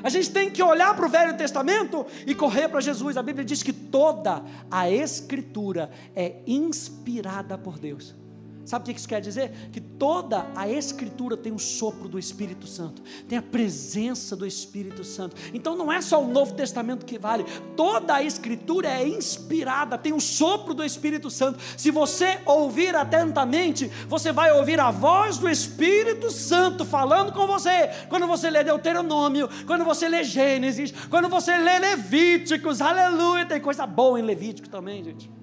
A 0.02 0.08
gente 0.08 0.30
tem 0.30 0.50
que 0.50 0.62
olhar 0.62 0.94
para 0.94 1.06
o 1.06 1.08
Velho 1.08 1.36
Testamento 1.36 2.06
e 2.26 2.34
correr 2.34 2.68
para 2.68 2.80
Jesus. 2.80 3.16
A 3.16 3.22
Bíblia 3.22 3.44
diz 3.44 3.62
que 3.62 3.72
toda 3.72 4.42
a 4.70 4.90
Escritura 4.90 5.90
é 6.14 6.36
inspirada 6.46 7.58
por 7.58 7.78
Deus. 7.78 8.21
Sabe 8.64 8.82
o 8.82 8.92
que 8.92 8.98
isso 8.98 9.08
quer 9.08 9.20
dizer? 9.20 9.50
Que 9.72 9.80
toda 9.80 10.46
a 10.54 10.68
Escritura 10.68 11.36
tem 11.36 11.52
o 11.52 11.58
sopro 11.58 12.08
do 12.08 12.18
Espírito 12.18 12.66
Santo, 12.66 13.02
tem 13.28 13.36
a 13.36 13.42
presença 13.42 14.36
do 14.36 14.46
Espírito 14.46 15.02
Santo. 15.02 15.36
Então 15.52 15.76
não 15.76 15.92
é 15.92 16.00
só 16.00 16.22
o 16.22 16.28
Novo 16.28 16.54
Testamento 16.54 17.04
que 17.04 17.18
vale, 17.18 17.44
toda 17.76 18.14
a 18.14 18.22
Escritura 18.22 18.88
é 18.88 19.06
inspirada, 19.06 19.98
tem 19.98 20.12
o 20.12 20.20
sopro 20.20 20.74
do 20.74 20.84
Espírito 20.84 21.28
Santo. 21.28 21.58
Se 21.76 21.90
você 21.90 22.40
ouvir 22.46 22.94
atentamente, 22.94 23.90
você 24.08 24.32
vai 24.32 24.52
ouvir 24.52 24.78
a 24.78 24.90
voz 24.90 25.38
do 25.38 25.48
Espírito 25.48 26.30
Santo 26.30 26.84
falando 26.84 27.32
com 27.32 27.46
você. 27.46 27.90
Quando 28.08 28.26
você 28.26 28.48
lê 28.48 28.62
Deuteronômio, 28.62 29.48
quando 29.66 29.84
você 29.84 30.08
lê 30.08 30.22
Gênesis, 30.22 30.92
quando 31.10 31.28
você 31.28 31.56
lê 31.56 31.78
Levíticos, 31.78 32.80
aleluia, 32.80 33.44
tem 33.44 33.60
coisa 33.60 33.86
boa 33.86 34.20
em 34.20 34.22
Levítico 34.22 34.68
também, 34.68 35.02
gente. 35.02 35.41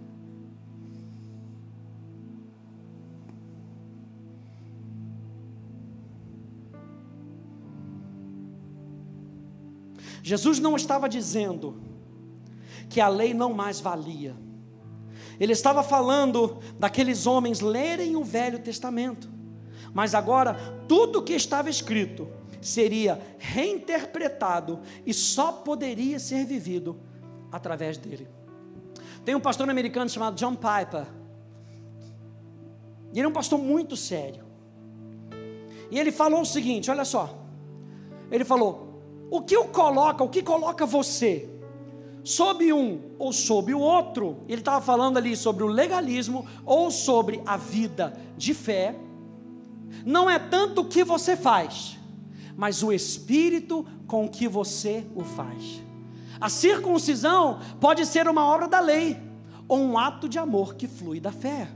Jesus 10.30 10.60
não 10.60 10.76
estava 10.76 11.10
dizendo 11.10 11.82
que 12.88 13.02
a 13.02 13.08
lei 13.08 13.34
não 13.34 13.52
mais 13.52 13.80
valia. 13.80 14.36
Ele 15.40 15.54
estava 15.54 15.82
falando 15.82 16.60
daqueles 16.78 17.26
homens 17.26 17.62
lerem 17.62 18.16
o 18.16 18.24
Velho 18.24 18.60
Testamento. 18.60 19.28
Mas 19.92 20.14
agora, 20.14 20.54
tudo 20.88 21.24
que 21.24 21.34
estava 21.34 21.68
escrito 21.68 22.28
seria 22.62 23.20
reinterpretado 23.40 24.82
e 25.04 25.16
só 25.16 25.52
poderia 25.52 26.20
ser 26.20 26.46
vivido 26.46 26.96
através 27.52 27.98
dele. 27.98 28.28
Tem 29.26 29.34
um 29.34 29.40
pastor 29.40 29.68
americano 29.68 30.12
chamado 30.12 30.36
John 30.36 30.54
Piper. 30.54 31.08
E 33.12 33.18
ele 33.18 33.26
é 33.26 33.28
um 33.30 33.34
pastor 33.34 33.58
muito 33.58 33.98
sério. 33.98 34.44
E 35.90 35.98
ele 35.98 36.12
falou 36.12 36.42
o 36.42 36.46
seguinte: 36.46 36.92
olha 36.92 37.04
só. 37.04 37.36
Ele 38.30 38.46
falou: 38.46 38.89
o 39.30 39.42
que 39.42 39.58
o 39.58 39.66
coloca, 39.66 40.24
o 40.24 40.30
que 40.30 40.42
coloca 40.42 40.86
você 40.86 41.50
sob 42.24 42.72
um 42.72 43.02
ou 43.18 43.34
sob 43.34 43.74
o 43.74 43.80
outro, 43.80 44.44
ele 44.48 44.62
estava 44.62 44.84
falando 44.84 45.18
ali 45.18 45.36
sobre 45.36 45.64
o 45.64 45.68
legalismo 45.68 46.46
ou 46.66 46.92
sobre 46.92 47.42
a 47.46 47.58
vida 47.58 48.16
de 48.38 48.54
fé, 48.54 48.96
não 50.06 50.30
é 50.30 50.38
tanto 50.38 50.82
o 50.82 50.86
que 50.86 51.04
você 51.04 51.36
faz, 51.36 51.98
mas 52.56 52.84
o 52.84 52.92
espírito 52.92 53.86
com 54.06 54.28
que 54.28 54.48
você 54.48 55.06
o 55.16 55.24
faz. 55.24 55.82
A 56.40 56.50
circuncisão 56.50 57.60
pode 57.80 58.06
ser 58.06 58.28
uma 58.28 58.46
obra 58.46 58.68
da 58.68 58.80
lei 58.80 59.18
ou 59.68 59.80
um 59.80 59.98
ato 59.98 60.30
de 60.30 60.40
amor 60.40 60.76
que 60.76 60.88
flui 60.88 61.20
da 61.20 61.32
fé. 61.32 61.68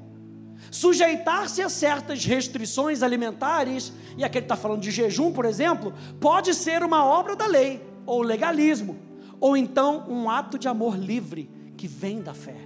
Sujeitar-se 0.74 1.62
a 1.62 1.70
certas 1.70 2.26
restrições 2.26 3.04
alimentares, 3.04 3.94
e 4.18 4.24
aqui 4.24 4.40
ele 4.40 4.46
está 4.46 4.56
falando 4.56 4.82
de 4.82 4.90
jejum, 4.90 5.32
por 5.32 5.46
exemplo, 5.46 5.94
pode 6.20 6.52
ser 6.56 6.82
uma 6.82 7.06
obra 7.06 7.36
da 7.36 7.46
lei, 7.46 7.80
ou 8.08 8.24
legalismo, 8.24 8.98
ou 9.40 9.56
então 9.56 10.04
um 10.10 10.28
ato 10.28 10.58
de 10.58 10.68
amor 10.68 10.98
livre 10.98 11.48
que 11.78 11.88
vem 11.88 12.24
da 12.24 12.34
fé. 12.34 12.58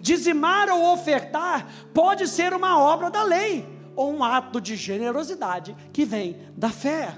Dizimar 0.00 0.70
ou 0.70 0.94
ofertar 0.94 1.68
pode 1.92 2.26
ser 2.26 2.54
uma 2.54 2.80
obra 2.80 3.10
da 3.10 3.22
lei, 3.22 3.68
ou 3.94 4.10
um 4.10 4.24
ato 4.24 4.58
de 4.58 4.74
generosidade 4.74 5.76
que 5.92 6.06
vem 6.06 6.38
da 6.56 6.70
fé. 6.70 7.14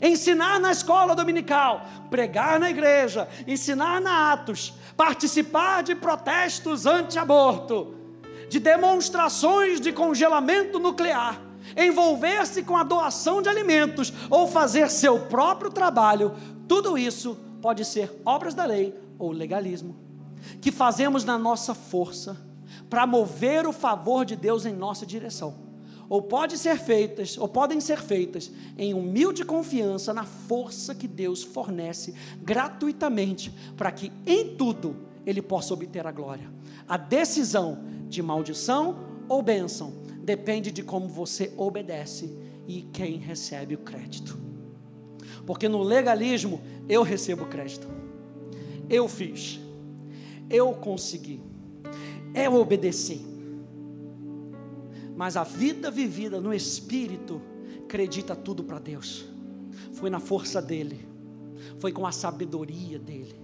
Ensinar 0.00 0.58
na 0.58 0.72
escola 0.72 1.14
dominical, 1.14 1.84
pregar 2.08 2.58
na 2.58 2.70
igreja, 2.70 3.28
ensinar 3.46 4.00
na 4.00 4.32
Atos, 4.32 4.72
participar 4.96 5.82
de 5.82 5.94
protestos 5.94 6.86
anti-aborto, 6.86 7.99
de 8.50 8.58
demonstrações 8.58 9.80
de 9.80 9.92
congelamento 9.92 10.80
nuclear, 10.80 11.40
envolver-se 11.76 12.64
com 12.64 12.76
a 12.76 12.82
doação 12.82 13.40
de 13.40 13.48
alimentos 13.48 14.12
ou 14.28 14.48
fazer 14.48 14.90
seu 14.90 15.20
próprio 15.20 15.70
trabalho, 15.70 16.34
tudo 16.66 16.98
isso 16.98 17.38
pode 17.62 17.84
ser 17.84 18.12
obras 18.24 18.52
da 18.52 18.64
lei 18.64 18.92
ou 19.20 19.30
legalismo, 19.30 19.94
que 20.60 20.72
fazemos 20.72 21.24
na 21.24 21.38
nossa 21.38 21.74
força 21.74 22.36
para 22.90 23.06
mover 23.06 23.68
o 23.68 23.72
favor 23.72 24.24
de 24.24 24.34
Deus 24.34 24.66
em 24.66 24.74
nossa 24.74 25.06
direção. 25.06 25.70
Ou 26.08 26.20
pode 26.20 26.58
ser 26.58 26.76
feitas, 26.76 27.38
ou 27.38 27.46
podem 27.46 27.80
ser 27.80 28.00
feitas 28.00 28.50
em 28.76 28.92
humilde 28.92 29.44
confiança 29.44 30.12
na 30.12 30.24
força 30.24 30.92
que 30.92 31.06
Deus 31.06 31.44
fornece 31.44 32.16
gratuitamente 32.42 33.54
para 33.76 33.92
que 33.92 34.10
em 34.26 34.56
tudo 34.56 34.96
ele 35.24 35.40
possa 35.40 35.72
obter 35.72 36.04
a 36.04 36.10
glória. 36.10 36.50
A 36.88 36.96
decisão 36.96 37.78
de 38.10 38.22
maldição 38.22 38.98
ou 39.28 39.40
bênção 39.40 39.92
depende 40.22 40.70
de 40.70 40.82
como 40.82 41.08
você 41.08 41.52
obedece 41.56 42.36
e 42.66 42.82
quem 42.92 43.16
recebe 43.16 43.74
o 43.74 43.78
crédito. 43.78 44.38
Porque 45.46 45.68
no 45.68 45.82
legalismo 45.82 46.60
eu 46.88 47.02
recebo 47.02 47.46
crédito. 47.46 47.88
Eu 48.88 49.08
fiz. 49.08 49.60
Eu 50.50 50.74
consegui. 50.74 51.40
Eu 52.34 52.54
obedeci. 52.56 53.24
Mas 55.16 55.36
a 55.36 55.44
vida 55.44 55.90
vivida 55.90 56.40
no 56.40 56.52
espírito 56.52 57.40
acredita 57.84 58.34
tudo 58.34 58.64
para 58.64 58.78
Deus. 58.78 59.26
Foi 59.92 60.10
na 60.10 60.18
força 60.20 60.60
dele. 60.60 61.08
Foi 61.78 61.92
com 61.92 62.06
a 62.06 62.12
sabedoria 62.12 62.98
dele. 62.98 63.34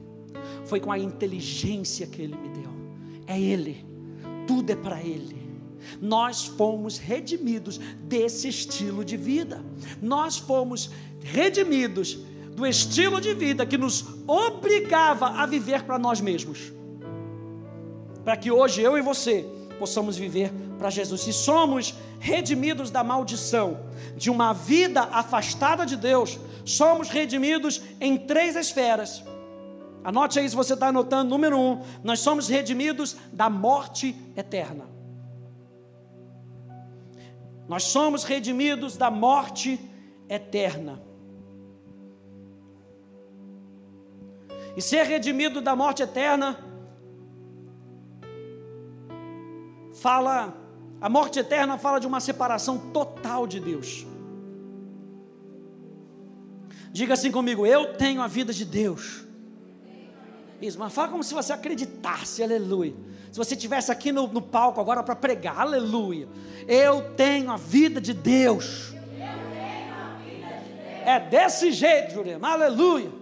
Foi 0.64 0.80
com 0.80 0.90
a 0.90 0.98
inteligência 0.98 2.06
que 2.06 2.20
ele 2.20 2.36
me 2.36 2.48
deu. 2.48 2.70
É 3.26 3.40
ele 3.40 3.95
tudo 4.46 4.70
é 4.70 4.76
para 4.76 5.02
Ele. 5.02 5.46
Nós 6.00 6.44
fomos 6.44 6.98
redimidos 6.98 7.78
desse 8.02 8.48
estilo 8.48 9.04
de 9.04 9.16
vida. 9.16 9.64
Nós 10.02 10.36
fomos 10.36 10.90
redimidos 11.22 12.18
do 12.54 12.66
estilo 12.66 13.20
de 13.20 13.34
vida 13.34 13.66
que 13.66 13.78
nos 13.78 14.04
obrigava 14.26 15.26
a 15.28 15.46
viver 15.46 15.82
para 15.82 15.98
nós 15.98 16.20
mesmos. 16.20 16.72
Para 18.24 18.36
que 18.36 18.50
hoje 18.50 18.82
eu 18.82 18.96
e 18.98 19.02
você 19.02 19.44
possamos 19.78 20.16
viver 20.16 20.52
para 20.78 20.90
Jesus. 20.90 21.20
Se 21.20 21.32
somos 21.32 21.94
redimidos 22.18 22.90
da 22.90 23.04
maldição 23.04 23.78
de 24.16 24.30
uma 24.30 24.52
vida 24.52 25.02
afastada 25.02 25.84
de 25.84 25.96
Deus, 25.96 26.38
somos 26.64 27.08
redimidos 27.08 27.82
em 28.00 28.16
três 28.16 28.56
esferas. 28.56 29.22
Anote 30.06 30.38
aí 30.38 30.48
se 30.48 30.54
você 30.54 30.74
está 30.74 30.86
anotando. 30.86 31.28
Número 31.28 31.58
um, 31.58 31.82
nós 32.04 32.20
somos 32.20 32.46
redimidos 32.46 33.16
da 33.32 33.50
morte 33.50 34.14
eterna. 34.36 34.88
Nós 37.66 37.82
somos 37.82 38.22
redimidos 38.22 38.96
da 38.96 39.10
morte 39.10 39.80
eterna. 40.28 41.02
E 44.76 44.80
ser 44.80 45.06
redimido 45.06 45.60
da 45.60 45.74
morte 45.74 46.04
eterna 46.04 46.56
fala, 49.92 50.56
a 51.00 51.08
morte 51.08 51.40
eterna 51.40 51.76
fala 51.78 51.98
de 51.98 52.06
uma 52.06 52.20
separação 52.20 52.78
total 52.92 53.44
de 53.44 53.58
Deus. 53.58 54.06
Diga 56.92 57.14
assim 57.14 57.32
comigo: 57.32 57.66
eu 57.66 57.94
tenho 57.94 58.22
a 58.22 58.28
vida 58.28 58.52
de 58.52 58.64
Deus. 58.64 59.25
Isso, 60.60 60.78
mas 60.78 60.92
fala 60.92 61.08
como 61.08 61.22
se 61.22 61.34
você 61.34 61.52
acreditasse, 61.52 62.42
aleluia. 62.42 62.94
Se 63.30 63.38
você 63.38 63.54
estivesse 63.54 63.92
aqui 63.92 64.10
no, 64.12 64.26
no 64.26 64.40
palco 64.40 64.80
agora 64.80 65.02
para 65.02 65.14
pregar, 65.14 65.60
aleluia. 65.60 66.28
Eu 66.66 67.10
tenho 67.16 67.50
a 67.50 67.56
vida 67.56 68.00
de 68.00 68.14
Deus. 68.14 68.94
É 71.04 71.20
desse 71.20 71.70
jeito, 71.70 72.14
Jurema, 72.14 72.52
aleluia. 72.52 73.12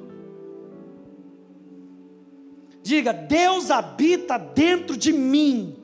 Diga, 2.82 3.12
Deus 3.12 3.70
habita 3.70 4.38
dentro 4.38 4.96
de 4.96 5.12
mim. 5.12 5.76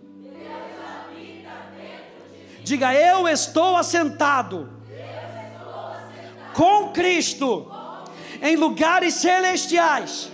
Diga, 2.62 2.94
eu 2.94 3.26
estou 3.26 3.76
assentado, 3.76 4.70
com 6.54 6.92
Cristo 6.92 7.70
em 8.42 8.54
lugares 8.56 9.14
celestiais, 9.14 10.30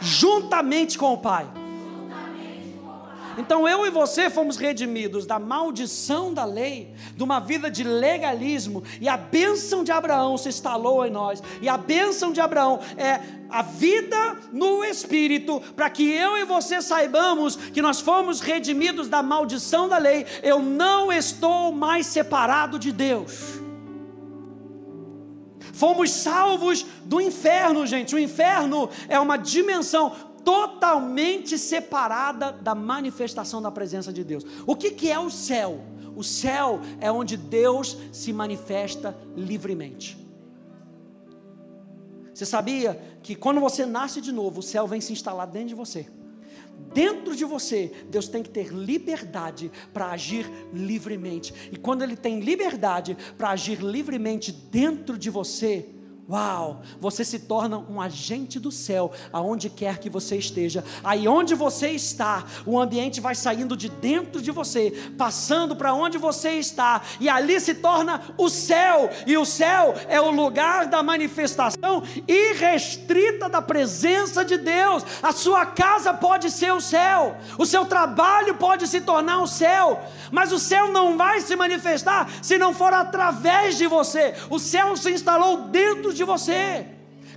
juntamente 0.00 0.98
com 0.98 1.12
o 1.12 1.18
Pai. 1.18 1.46
Então 3.38 3.68
eu 3.68 3.86
e 3.86 3.90
você 3.90 4.30
fomos 4.30 4.56
redimidos 4.56 5.26
da 5.26 5.38
maldição 5.38 6.32
da 6.32 6.44
lei, 6.44 6.94
de 7.14 7.22
uma 7.22 7.38
vida 7.38 7.70
de 7.70 7.84
legalismo, 7.84 8.82
e 9.00 9.08
a 9.08 9.16
bênção 9.16 9.84
de 9.84 9.92
Abraão 9.92 10.38
se 10.38 10.48
instalou 10.48 11.04
em 11.04 11.10
nós. 11.10 11.42
E 11.60 11.68
a 11.68 11.76
bênção 11.76 12.32
de 12.32 12.40
Abraão 12.40 12.80
é 12.96 13.20
a 13.50 13.62
vida 13.62 14.38
no 14.52 14.82
Espírito, 14.82 15.60
para 15.74 15.90
que 15.90 16.10
eu 16.10 16.36
e 16.38 16.44
você 16.44 16.80
saibamos 16.80 17.56
que 17.56 17.82
nós 17.82 18.00
fomos 18.00 18.40
redimidos 18.40 19.08
da 19.08 19.22
maldição 19.22 19.88
da 19.88 19.98
lei. 19.98 20.24
Eu 20.42 20.60
não 20.60 21.12
estou 21.12 21.72
mais 21.72 22.06
separado 22.06 22.78
de 22.78 22.90
Deus. 22.90 23.65
Fomos 25.76 26.10
salvos 26.10 26.86
do 27.04 27.20
inferno, 27.20 27.86
gente. 27.86 28.14
O 28.14 28.18
inferno 28.18 28.88
é 29.10 29.20
uma 29.20 29.36
dimensão 29.36 30.10
totalmente 30.42 31.58
separada 31.58 32.50
da 32.50 32.74
manifestação 32.74 33.60
da 33.60 33.70
presença 33.70 34.10
de 34.10 34.24
Deus. 34.24 34.42
O 34.66 34.74
que, 34.74 34.90
que 34.90 35.10
é 35.10 35.18
o 35.18 35.28
céu? 35.28 35.80
O 36.16 36.24
céu 36.24 36.80
é 36.98 37.12
onde 37.12 37.36
Deus 37.36 37.94
se 38.10 38.32
manifesta 38.32 39.14
livremente. 39.36 40.16
Você 42.32 42.46
sabia 42.46 43.18
que 43.22 43.34
quando 43.34 43.60
você 43.60 43.84
nasce 43.84 44.22
de 44.22 44.32
novo, 44.32 44.60
o 44.60 44.62
céu 44.62 44.86
vem 44.86 45.02
se 45.02 45.12
instalar 45.12 45.46
dentro 45.46 45.68
de 45.68 45.74
você? 45.74 46.06
Dentro 46.92 47.36
de 47.36 47.44
você, 47.44 47.92
Deus 48.08 48.26
tem 48.28 48.42
que 48.42 48.48
ter 48.48 48.68
liberdade 48.68 49.70
para 49.92 50.10
agir 50.10 50.50
livremente. 50.72 51.52
E 51.70 51.76
quando 51.76 52.02
Ele 52.02 52.16
tem 52.16 52.40
liberdade 52.40 53.16
para 53.36 53.50
agir 53.50 53.80
livremente 53.80 54.50
dentro 54.50 55.18
de 55.18 55.28
você, 55.28 55.90
Uau, 56.28 56.82
você 57.00 57.24
se 57.24 57.38
torna 57.38 57.78
um 57.78 58.00
agente 58.00 58.58
do 58.58 58.72
céu, 58.72 59.12
aonde 59.32 59.70
quer 59.70 59.98
que 59.98 60.10
você 60.10 60.36
esteja. 60.36 60.82
Aí 61.04 61.28
onde 61.28 61.54
você 61.54 61.90
está, 61.90 62.44
o 62.66 62.80
ambiente 62.80 63.20
vai 63.20 63.36
saindo 63.36 63.76
de 63.76 63.88
dentro 63.88 64.42
de 64.42 64.50
você, 64.50 64.90
passando 65.16 65.76
para 65.76 65.94
onde 65.94 66.18
você 66.18 66.54
está, 66.54 67.00
e 67.20 67.28
ali 67.28 67.60
se 67.60 67.74
torna 67.74 68.20
o 68.36 68.48
céu. 68.48 69.08
E 69.24 69.38
o 69.38 69.44
céu 69.44 69.94
é 70.08 70.20
o 70.20 70.32
lugar 70.32 70.86
da 70.86 71.00
manifestação 71.00 72.02
irrestrita 72.26 73.48
da 73.48 73.62
presença 73.62 74.44
de 74.44 74.56
Deus. 74.58 75.04
A 75.22 75.30
sua 75.30 75.64
casa 75.64 76.12
pode 76.12 76.50
ser 76.50 76.72
o 76.72 76.80
céu, 76.80 77.36
o 77.56 77.64
seu 77.64 77.86
trabalho 77.86 78.56
pode 78.56 78.88
se 78.88 79.00
tornar 79.00 79.42
o 79.42 79.46
céu, 79.46 80.02
mas 80.32 80.50
o 80.50 80.58
céu 80.58 80.90
não 80.90 81.16
vai 81.16 81.40
se 81.40 81.54
manifestar 81.54 82.28
se 82.42 82.58
não 82.58 82.74
for 82.74 82.92
através 82.92 83.78
de 83.78 83.86
você. 83.86 84.34
O 84.50 84.58
céu 84.58 84.96
se 84.96 85.12
instalou 85.12 85.68
dentro 85.68 86.15
de 86.16 86.24
você. 86.24 86.86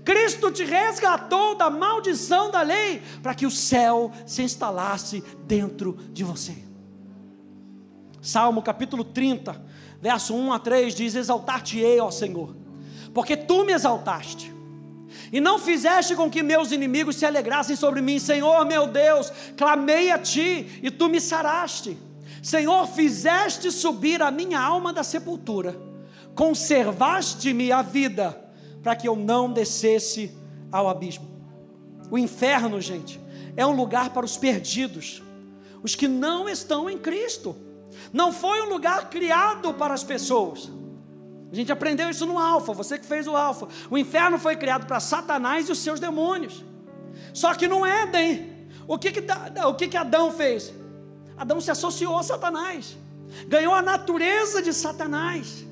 Cristo 0.04 0.52
te 0.52 0.64
resgatou 0.64 1.56
da 1.56 1.70
maldição 1.70 2.50
da 2.50 2.62
lei 2.62 3.02
para 3.22 3.36
que 3.36 3.46
o 3.46 3.52
céu 3.52 4.12
se 4.26 4.42
instalasse 4.42 5.24
dentro 5.46 5.98
de 6.12 6.24
você. 6.24 6.56
Salmo 8.22 8.62
capítulo 8.62 9.04
30, 9.04 9.62
verso 10.02 10.36
1 10.36 10.54
a 10.54 10.60
3 10.60 10.96
diz: 10.96 11.16
Exaltar-te-ei, 11.16 12.00
ó 12.00 12.12
Senhor, 12.12 12.56
porque 13.14 13.38
tu 13.38 13.64
me 13.64 13.74
exaltaste, 13.74 14.54
e 15.32 15.40
não 15.40 15.60
fizeste 15.60 16.16
com 16.16 16.30
que 16.30 16.44
meus 16.44 16.72
inimigos 16.72 17.16
se 17.16 17.26
alegrassem 17.26 17.76
sobre 17.76 18.02
mim, 18.02 18.20
Senhor 18.20 18.66
meu 18.66 18.88
Deus, 18.88 19.32
clamei 19.56 20.12
a 20.12 20.20
ti 20.20 20.80
e 20.82 20.92
tu 20.92 21.08
me 21.08 21.20
saraste. 21.20 21.98
Senhor, 22.42 22.88
fizeste 22.88 23.72
subir 23.72 24.22
a 24.22 24.32
minha 24.32 24.60
alma 24.60 24.94
da 24.94 25.04
sepultura, 25.04 25.80
conservaste-me 26.34 27.72
a 27.72 27.82
vida 27.82 28.49
para 28.82 28.96
que 28.96 29.08
eu 29.08 29.16
não 29.16 29.52
descesse 29.52 30.32
ao 30.72 30.90
abismo. 30.90 31.28
O 32.12 32.18
inferno, 32.18 32.80
gente, 32.82 33.20
é 33.56 33.66
um 33.66 33.76
lugar 33.76 34.12
para 34.12 34.26
os 34.26 34.38
perdidos, 34.38 35.22
os 35.84 35.96
que 35.96 36.08
não 36.08 36.48
estão 36.50 36.90
em 36.90 36.98
Cristo. 36.98 37.56
Não 38.14 38.32
foi 38.32 38.62
um 38.62 38.70
lugar 38.70 39.10
criado 39.10 39.74
para 39.74 39.94
as 39.94 40.04
pessoas. 40.04 40.72
A 41.52 41.56
gente 41.56 41.72
aprendeu 41.72 42.10
isso 42.10 42.26
no 42.26 42.38
Alfa, 42.38 42.74
você 42.74 42.98
que 42.98 43.06
fez 43.06 43.28
o 43.28 43.36
Alfa. 43.36 43.68
O 43.90 43.98
inferno 43.98 44.38
foi 44.38 44.56
criado 44.56 44.86
para 44.86 45.00
Satanás 45.00 45.68
e 45.68 45.72
os 45.72 45.80
seus 45.80 46.00
demônios. 46.00 46.64
Só 47.34 47.54
que 47.54 47.68
no 47.68 47.86
Éden, 47.86 48.68
o 48.88 48.98
que, 48.98 49.12
que, 49.12 49.24
o 49.66 49.74
que, 49.74 49.88
que 49.88 49.98
Adão 49.98 50.32
fez? 50.32 50.74
Adão 51.38 51.60
se 51.60 51.72
associou 51.72 52.18
a 52.18 52.24
Satanás, 52.24 52.98
ganhou 53.48 53.74
a 53.74 53.82
natureza 53.82 54.62
de 54.62 54.74
Satanás. 54.74 55.66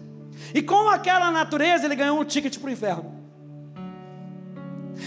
E 0.58 0.62
com 0.64 0.90
aquela 0.90 1.30
natureza 1.30 1.86
ele 1.86 1.96
ganhou 1.96 2.20
um 2.20 2.26
ticket 2.26 2.58
para 2.58 2.68
o 2.68 2.74
inferno. 2.74 3.14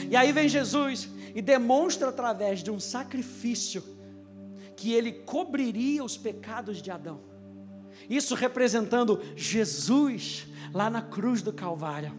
E 0.08 0.14
aí 0.14 0.30
vem 0.30 0.48
Jesus 0.48 1.10
e 1.34 1.42
demonstra 1.42 2.08
através 2.08 2.62
de 2.62 2.70
um 2.70 2.78
sacrifício 2.78 3.82
que 4.76 4.92
ele 4.92 5.10
cobriria 5.10 6.04
os 6.04 6.16
pecados 6.16 6.80
de 6.80 6.88
Adão. 6.92 7.22
Isso 8.08 8.36
representando 8.36 9.20
Jesus 9.34 10.46
lá 10.72 10.88
na 10.88 11.02
cruz 11.02 11.42
do 11.42 11.52
Calvário, 11.52 12.12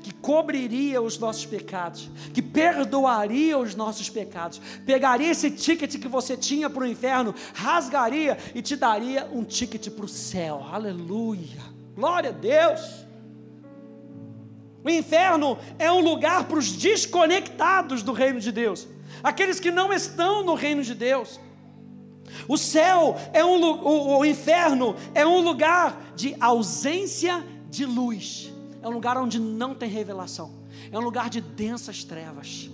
que 0.00 0.14
cobriria 0.14 1.02
os 1.02 1.18
nossos 1.18 1.44
pecados, 1.44 2.08
que 2.32 2.40
perdoaria 2.40 3.58
os 3.58 3.74
nossos 3.74 4.08
pecados, 4.08 4.60
pegaria 4.86 5.32
esse 5.32 5.50
ticket 5.50 5.98
que 5.98 6.06
você 6.06 6.36
tinha 6.36 6.70
para 6.70 6.84
o 6.84 6.86
inferno, 6.86 7.34
rasgaria 7.52 8.38
e 8.54 8.62
te 8.62 8.76
daria 8.76 9.28
um 9.32 9.42
ticket 9.42 9.90
para 9.90 10.04
o 10.04 10.08
céu. 10.08 10.64
Aleluia! 10.70 11.69
Glória 12.00 12.30
a 12.30 12.32
Deus. 12.32 13.04
O 14.82 14.88
inferno 14.88 15.58
é 15.78 15.92
um 15.92 16.00
lugar 16.00 16.44
para 16.44 16.58
os 16.58 16.72
desconectados 16.72 18.02
do 18.02 18.12
reino 18.14 18.40
de 18.40 18.50
Deus, 18.50 18.88
aqueles 19.22 19.60
que 19.60 19.70
não 19.70 19.92
estão 19.92 20.42
no 20.42 20.54
reino 20.54 20.82
de 20.82 20.94
Deus. 20.94 21.38
O 22.48 22.56
céu 22.56 23.16
é 23.34 23.44
um 23.44 23.62
o, 23.62 24.18
o 24.20 24.24
inferno 24.24 24.96
é 25.14 25.26
um 25.26 25.42
lugar 25.42 26.14
de 26.16 26.34
ausência 26.40 27.44
de 27.68 27.84
luz. 27.84 28.50
É 28.82 28.88
um 28.88 28.92
lugar 28.92 29.18
onde 29.18 29.38
não 29.38 29.74
tem 29.74 29.90
revelação. 29.90 30.64
É 30.90 30.98
um 30.98 31.02
lugar 31.02 31.28
de 31.28 31.42
densas 31.42 32.02
trevas. 32.02 32.70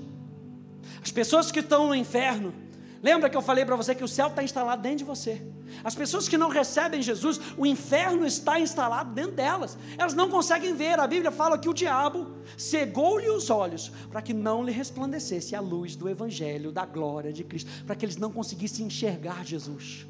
As 1.02 1.10
pessoas 1.10 1.50
que 1.50 1.58
estão 1.58 1.88
no 1.88 1.96
inferno, 1.96 2.54
lembra 3.02 3.28
que 3.30 3.36
eu 3.36 3.42
falei 3.42 3.64
para 3.64 3.76
você 3.76 3.94
que 3.94 4.04
o 4.04 4.08
céu 4.08 4.28
está 4.28 4.42
instalado 4.42 4.82
dentro 4.82 4.98
de 4.98 5.04
você. 5.04 5.42
As 5.84 5.94
pessoas 5.94 6.28
que 6.28 6.38
não 6.38 6.48
recebem 6.48 7.02
Jesus, 7.02 7.40
o 7.56 7.66
inferno 7.66 8.26
está 8.26 8.58
instalado 8.58 9.12
dentro 9.12 9.32
delas. 9.32 9.76
Elas 9.98 10.14
não 10.14 10.30
conseguem 10.30 10.74
ver. 10.74 10.98
A 10.98 11.06
Bíblia 11.06 11.30
fala 11.30 11.58
que 11.58 11.68
o 11.68 11.74
diabo 11.74 12.26
cegou-lhe 12.56 13.28
os 13.28 13.50
olhos 13.50 13.90
para 14.10 14.22
que 14.22 14.32
não 14.32 14.64
lhe 14.64 14.72
resplandecesse 14.72 15.54
a 15.54 15.60
luz 15.60 15.96
do 15.96 16.08
Evangelho, 16.08 16.72
da 16.72 16.84
glória 16.84 17.32
de 17.32 17.44
Cristo, 17.44 17.70
para 17.86 17.94
que 17.94 18.04
eles 18.04 18.16
não 18.16 18.32
conseguissem 18.32 18.86
enxergar 18.86 19.44
Jesus. 19.44 20.06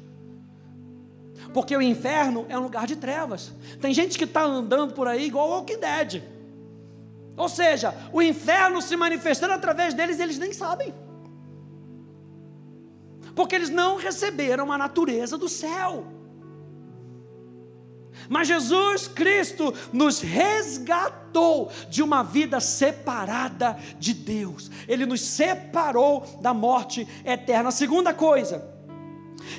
Porque 1.53 1.75
o 1.75 1.81
inferno 1.81 2.45
é 2.49 2.57
um 2.57 2.63
lugar 2.63 2.87
de 2.87 2.95
trevas. 2.95 3.51
Tem 3.79 3.93
gente 3.93 4.17
que 4.17 4.23
está 4.23 4.43
andando 4.43 4.93
por 4.93 5.07
aí 5.07 5.25
igual 5.25 5.47
o 5.47 5.51
Walking 5.51 5.79
Dead. 5.79 6.23
Ou 7.35 7.47
seja, 7.47 7.93
o 8.11 8.21
inferno 8.21 8.81
se 8.81 8.95
manifestando 8.95 9.53
através 9.53 9.93
deles, 9.93 10.19
eles 10.19 10.39
nem 10.39 10.51
sabem. 10.51 10.93
Porque 13.37 13.53
eles 13.53 13.69
não 13.69 13.97
receberam 13.97 14.71
a 14.71 14.79
natureza 14.79 15.37
do 15.37 15.47
céu. 15.47 16.07
Mas 18.27 18.47
Jesus 18.47 19.07
Cristo 19.07 19.71
nos 19.93 20.19
resgatou 20.21 21.71
de 21.87 22.01
uma 22.01 22.23
vida 22.23 22.59
separada 22.59 23.77
de 23.99 24.11
Deus. 24.15 24.71
Ele 24.87 25.05
nos 25.05 25.21
separou 25.21 26.25
da 26.41 26.51
morte 26.51 27.07
eterna. 27.23 27.69
A 27.69 27.71
segunda 27.71 28.11
coisa 28.11 28.67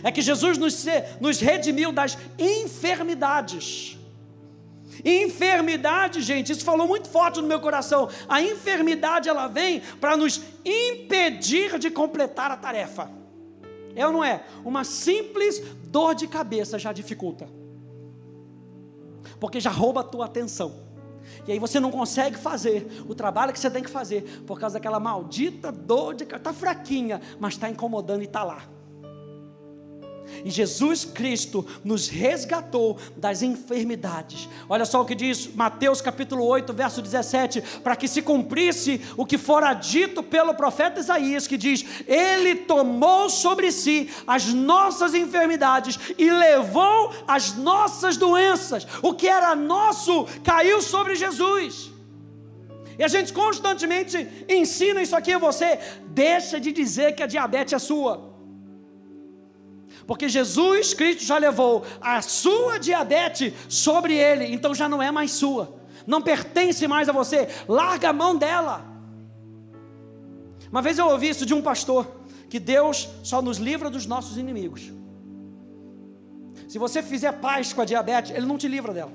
é 0.03 0.11
que 0.11 0.23
Jesus 0.23 0.59
nos, 0.59 0.85
nos 1.21 1.39
redimiu 1.39 1.93
das 1.93 2.19
enfermidades. 2.37 3.97
Enfermidade, 5.05 6.21
gente, 6.21 6.51
isso 6.51 6.65
falou 6.65 6.89
muito 6.89 7.09
forte 7.09 7.41
no 7.41 7.47
meu 7.47 7.61
coração. 7.61 8.11
A 8.29 8.43
enfermidade 8.43 9.29
ela 9.29 9.47
vem 9.47 9.81
para 10.01 10.17
nos 10.17 10.43
impedir 10.65 11.79
de 11.79 11.93
completar 11.93 12.51
a 12.51 12.57
tarefa. 12.57 13.18
É 13.95 14.07
ou 14.07 14.13
não 14.13 14.25
é? 14.25 14.45
Uma 14.65 14.85
simples 14.85 15.61
dor 15.85 16.15
de 16.15 16.27
cabeça 16.27 16.79
já 16.79 16.93
dificulta. 16.93 17.49
Porque 19.41 19.61
já 19.61 19.71
rouba 19.71 20.01
a 20.01 20.05
tua 20.05 20.27
atenção. 20.27 20.89
E 21.47 21.53
aí 21.53 21.59
você 21.59 21.79
não 21.79 21.91
consegue 21.91 22.37
fazer 22.37 23.05
o 23.09 23.15
trabalho 23.15 23.53
que 23.53 23.59
você 23.59 23.71
tem 23.71 23.83
que 23.83 23.91
fazer 23.91 24.43
por 24.47 24.59
causa 24.59 24.75
daquela 24.75 24.99
maldita 24.99 25.71
dor 25.71 26.15
de 26.15 26.25
cabeça. 26.25 26.51
Está 26.51 26.53
fraquinha, 26.53 27.21
mas 27.39 27.55
está 27.55 27.69
incomodando 27.69 28.23
e 28.23 28.25
está 28.25 28.43
lá. 28.43 28.78
E 30.45 30.51
Jesus 30.51 31.05
Cristo 31.05 31.67
nos 31.85 32.09
resgatou 32.09 32.99
das 33.17 33.43
enfermidades. 33.43 34.49
Olha 34.69 34.85
só 34.85 35.03
o 35.03 35.05
que 35.05 35.15
diz 35.15 35.53
Mateus 35.55 36.01
capítulo 36.01 36.45
8, 36.45 36.73
verso 36.73 37.03
17: 37.03 37.63
para 37.83 37.97
que 37.97 38.09
se 38.09 38.23
cumprisse 38.23 39.01
o 39.17 39.27
que 39.27 39.39
fora 39.39 39.75
dito 39.75 40.23
pelo 40.23 40.55
profeta 40.55 41.01
Isaías, 41.01 41.47
que 41.47 41.57
diz: 41.57 41.85
Ele 42.07 42.55
tomou 42.55 43.29
sobre 43.29 43.73
si 43.73 44.11
as 44.27 44.47
nossas 44.47 45.15
enfermidades 45.15 45.99
e 46.17 46.31
levou 46.31 47.13
as 47.27 47.55
nossas 47.55 48.17
doenças. 48.17 48.87
O 49.03 49.15
que 49.15 49.29
era 49.29 49.55
nosso 49.55 50.27
caiu 50.45 50.81
sobre 50.81 51.15
Jesus. 51.15 51.91
E 52.99 53.05
a 53.05 53.09
gente 53.09 53.33
constantemente 53.33 54.27
ensina 54.49 55.01
isso 55.01 55.15
aqui 55.15 55.33
a 55.33 55.39
você. 55.39 55.79
Deixa 56.09 56.59
de 56.59 56.73
dizer 56.73 57.15
que 57.15 57.23
a 57.23 57.27
diabetes 57.27 57.73
é 57.73 57.79
sua 57.79 58.28
porque 60.09 60.27
Jesus 60.27 60.95
Cristo 60.95 61.23
já 61.23 61.37
levou 61.37 61.85
a 62.01 62.23
sua 62.23 62.79
diabetes 62.79 63.53
sobre 63.69 64.17
ele, 64.17 64.47
então 64.47 64.75
já 64.75 64.89
não 64.89 65.03
é 65.03 65.11
mais 65.11 65.33
sua, 65.33 65.79
não 66.07 66.23
pertence 66.23 66.89
mais 66.89 67.11
a 67.11 67.13
você, 67.13 67.47
larga 67.69 68.09
a 68.09 68.13
mão 68.15 68.35
dela. 68.35 68.87
Uma 70.73 70.81
vez 70.81 70.97
eu 70.97 71.07
ouvi 71.09 71.29
isso 71.29 71.45
de 71.45 71.53
um 71.53 71.61
pastor, 71.61 72.11
que 72.49 72.59
Deus 72.59 73.07
só 73.23 73.43
nos 73.43 73.59
livra 73.59 73.91
dos 73.91 74.07
nossos 74.07 74.39
inimigos. 74.39 74.91
Se 76.67 76.79
você 76.79 77.03
fizer 77.03 77.33
paz 77.33 77.75
com 77.75 77.83
a 77.83 77.85
diabetes, 77.85 78.31
Ele 78.31 78.47
não 78.47 78.57
te 78.57 78.67
livra 78.67 78.95
dela. 78.95 79.13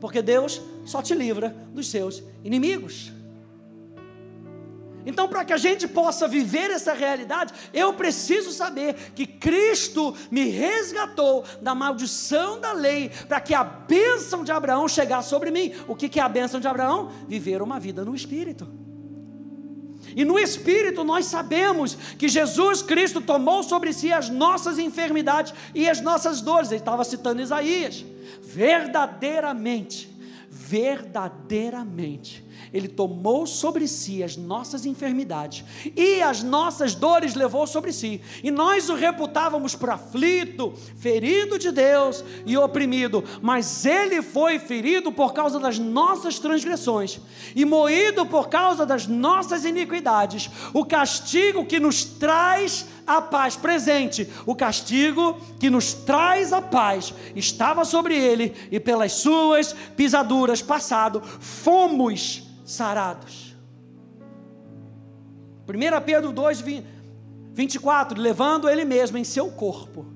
Porque 0.00 0.22
Deus 0.22 0.62
só 0.84 1.02
te 1.02 1.12
livra 1.12 1.48
dos 1.74 1.90
seus 1.90 2.22
inimigos. 2.44 3.10
Então, 5.06 5.28
para 5.28 5.44
que 5.44 5.52
a 5.52 5.56
gente 5.56 5.88
possa 5.88 6.28
viver 6.28 6.70
essa 6.70 6.92
realidade, 6.92 7.54
eu 7.72 7.94
preciso 7.94 8.52
saber 8.52 8.94
que 9.14 9.26
Cristo 9.26 10.14
me 10.30 10.48
resgatou 10.48 11.44
da 11.62 11.74
maldição 11.74 12.60
da 12.60 12.72
lei, 12.72 13.10
para 13.26 13.40
que 13.40 13.54
a 13.54 13.64
bênção 13.64 14.44
de 14.44 14.52
Abraão 14.52 14.86
chegasse 14.86 15.30
sobre 15.30 15.50
mim. 15.50 15.72
O 15.88 15.96
que 15.96 16.20
é 16.20 16.22
a 16.22 16.28
bênção 16.28 16.60
de 16.60 16.68
Abraão? 16.68 17.10
Viver 17.26 17.62
uma 17.62 17.80
vida 17.80 18.04
no 18.04 18.14
Espírito. 18.14 18.68
E 20.14 20.24
no 20.24 20.38
Espírito 20.38 21.04
nós 21.04 21.26
sabemos 21.26 21.94
que 21.94 22.28
Jesus 22.28 22.82
Cristo 22.82 23.20
tomou 23.20 23.62
sobre 23.62 23.92
si 23.92 24.12
as 24.12 24.28
nossas 24.28 24.78
enfermidades 24.78 25.54
e 25.74 25.88
as 25.88 26.00
nossas 26.00 26.40
dores. 26.40 26.70
Ele 26.70 26.80
estava 26.80 27.04
citando 27.04 27.40
Isaías. 27.40 28.04
Verdadeiramente, 28.42 30.10
verdadeiramente 30.50 32.44
ele 32.72 32.88
tomou 32.88 33.46
sobre 33.46 33.86
si 33.88 34.22
as 34.22 34.36
nossas 34.36 34.86
enfermidades 34.86 35.64
e 35.96 36.22
as 36.22 36.42
nossas 36.42 36.94
dores 36.94 37.34
levou 37.34 37.66
sobre 37.66 37.92
si. 37.92 38.20
E 38.42 38.50
nós 38.50 38.88
o 38.88 38.94
reputávamos 38.94 39.74
por 39.74 39.90
aflito, 39.90 40.72
ferido 40.96 41.58
de 41.58 41.70
Deus 41.70 42.24
e 42.46 42.56
oprimido, 42.56 43.24
mas 43.42 43.84
ele 43.84 44.22
foi 44.22 44.58
ferido 44.58 45.10
por 45.10 45.32
causa 45.32 45.58
das 45.58 45.78
nossas 45.78 46.38
transgressões 46.38 47.20
e 47.54 47.64
moído 47.64 48.24
por 48.26 48.48
causa 48.48 48.86
das 48.86 49.06
nossas 49.06 49.64
iniquidades. 49.64 50.50
O 50.72 50.84
castigo 50.84 51.64
que 51.64 51.80
nos 51.80 52.04
traz 52.04 52.86
a 53.16 53.20
paz 53.20 53.56
presente, 53.56 54.28
o 54.46 54.54
castigo 54.54 55.36
que 55.58 55.68
nos 55.68 55.92
traz 55.92 56.52
a 56.52 56.62
paz 56.62 57.12
estava 57.34 57.84
sobre 57.84 58.16
ele 58.16 58.54
e 58.70 58.78
pelas 58.78 59.12
suas 59.12 59.72
pisaduras 59.96 60.62
passado 60.62 61.20
fomos 61.20 62.44
sarados. 62.64 63.56
1 65.68 66.04
Pedro 66.04 66.32
2, 66.32 66.64
24: 67.52 68.20
levando 68.20 68.68
Ele 68.68 68.84
mesmo 68.84 69.18
em 69.18 69.24
seu 69.24 69.50
corpo 69.50 70.06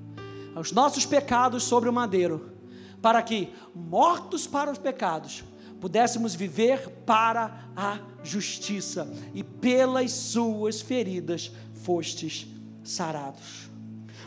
os 0.55 0.71
nossos 0.71 1.05
pecados 1.05 1.63
sobre 1.63 1.89
o 1.89 1.93
madeiro, 1.93 2.53
para 3.01 3.21
que, 3.21 3.49
mortos 3.75 4.47
para 4.47 4.71
os 4.71 4.77
pecados, 4.77 5.43
pudéssemos 5.81 6.33
viver 6.33 6.87
para 7.05 7.67
a 7.75 7.99
justiça, 8.23 9.05
e 9.33 9.43
pelas 9.43 10.11
suas 10.11 10.79
feridas 10.79 11.51
fostes 11.73 12.54
sarados. 12.85 13.69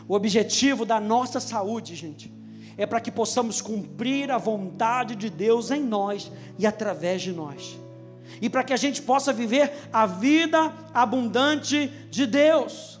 O 0.07 0.13
objetivo 0.13 0.85
da 0.85 0.99
nossa 0.99 1.39
saúde, 1.39 1.95
gente, 1.95 2.31
é 2.77 2.85
para 2.85 2.99
que 2.99 3.11
possamos 3.11 3.61
cumprir 3.61 4.29
a 4.31 4.37
vontade 4.37 5.15
de 5.15 5.29
Deus 5.29 5.71
em 5.71 5.83
nós 5.83 6.31
e 6.57 6.67
através 6.67 7.21
de 7.21 7.31
nós 7.31 7.79
e 8.41 8.49
para 8.49 8.63
que 8.63 8.73
a 8.73 8.77
gente 8.77 9.01
possa 9.01 9.33
viver 9.33 9.71
a 9.91 10.05
vida 10.05 10.73
abundante 10.93 11.87
de 12.09 12.25
Deus. 12.25 12.99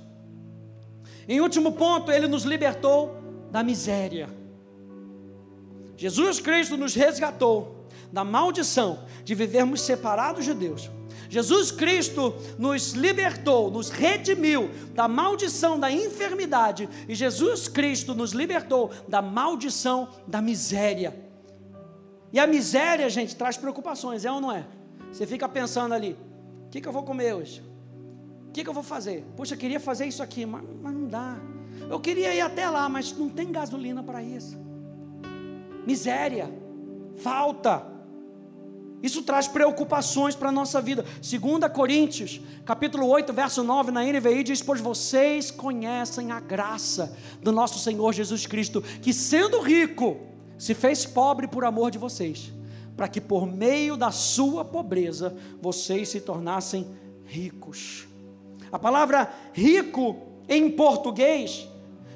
Em 1.27 1.39
último 1.41 1.73
ponto, 1.73 2.11
ele 2.11 2.27
nos 2.27 2.43
libertou 2.43 3.15
da 3.51 3.63
miséria. 3.63 4.29
Jesus 5.95 6.39
Cristo 6.39 6.77
nos 6.77 6.95
resgatou 6.95 7.87
da 8.11 8.23
maldição 8.23 9.05
de 9.23 9.35
vivermos 9.35 9.81
separados 9.81 10.45
de 10.45 10.53
Deus. 10.53 10.89
Jesus 11.29 11.69
Cristo 11.69 12.33
nos 12.57 12.93
libertou, 12.93 13.69
nos 13.69 13.89
redimiu 13.91 14.69
da 14.95 15.07
maldição 15.07 15.79
da 15.79 15.91
enfermidade, 15.91 16.89
e 17.07 17.13
Jesus 17.13 17.67
Cristo 17.67 18.15
nos 18.15 18.31
libertou 18.31 18.89
da 19.07 19.21
maldição 19.21 20.09
da 20.25 20.41
miséria. 20.41 21.15
E 22.33 22.39
a 22.39 22.47
miséria, 22.47 23.07
gente, 23.09 23.35
traz 23.35 23.57
preocupações, 23.57 24.25
é 24.25 24.31
ou 24.31 24.41
não 24.41 24.51
é? 24.51 24.65
Você 25.11 25.27
fica 25.27 25.47
pensando 25.47 25.93
ali: 25.93 26.17
o 26.65 26.69
que, 26.69 26.81
que 26.81 26.87
eu 26.87 26.91
vou 26.91 27.03
comer 27.03 27.33
hoje? 27.35 27.63
O 28.47 28.51
que, 28.51 28.63
que 28.63 28.69
eu 28.69 28.73
vou 28.73 28.83
fazer? 28.83 29.23
Poxa, 29.37 29.53
eu 29.53 29.59
queria 29.59 29.79
fazer 29.79 30.07
isso 30.07 30.23
aqui, 30.23 30.45
mas, 30.47 30.63
mas 30.81 30.93
não 30.93 31.07
dá. 31.07 31.37
Eu 31.87 31.99
queria 31.99 32.33
ir 32.33 32.41
até 32.41 32.67
lá, 32.67 32.89
mas 32.89 33.15
não 33.15 33.29
tem 33.29 33.51
gasolina 33.51 34.01
para 34.01 34.23
isso. 34.23 34.57
Miséria, 35.85 36.51
falta. 37.17 37.98
Isso 39.01 39.21
traz 39.23 39.47
preocupações 39.47 40.35
para 40.35 40.49
a 40.49 40.51
nossa 40.51 40.81
vida. 40.81 41.03
2 41.03 41.71
Coríntios, 41.73 42.41
capítulo 42.65 43.07
8, 43.07 43.31
verso 43.31 43.63
9, 43.63 43.91
na 43.91 44.03
NVI 44.03 44.43
diz: 44.43 44.61
Pois 44.61 44.81
vocês 44.81 45.51
conhecem 45.51 46.31
a 46.31 46.39
graça 46.39 47.15
do 47.41 47.51
nosso 47.51 47.79
Senhor 47.79 48.13
Jesus 48.13 48.45
Cristo, 48.45 48.81
que 49.01 49.13
sendo 49.13 49.59
rico, 49.61 50.17
se 50.57 50.73
fez 50.73 51.05
pobre 51.05 51.47
por 51.47 51.63
amor 51.63 51.91
de 51.91 51.97
vocês 51.97 52.51
para 52.99 53.07
que 53.07 53.21
por 53.21 53.47
meio 53.47 53.95
da 53.95 54.11
sua 54.11 54.65
pobreza 54.65 55.33
vocês 55.61 56.09
se 56.09 56.19
tornassem 56.19 56.85
ricos. 57.25 58.05
A 58.69 58.77
palavra 58.77 59.33
rico 59.53 60.17
em 60.49 60.69
português 60.69 61.65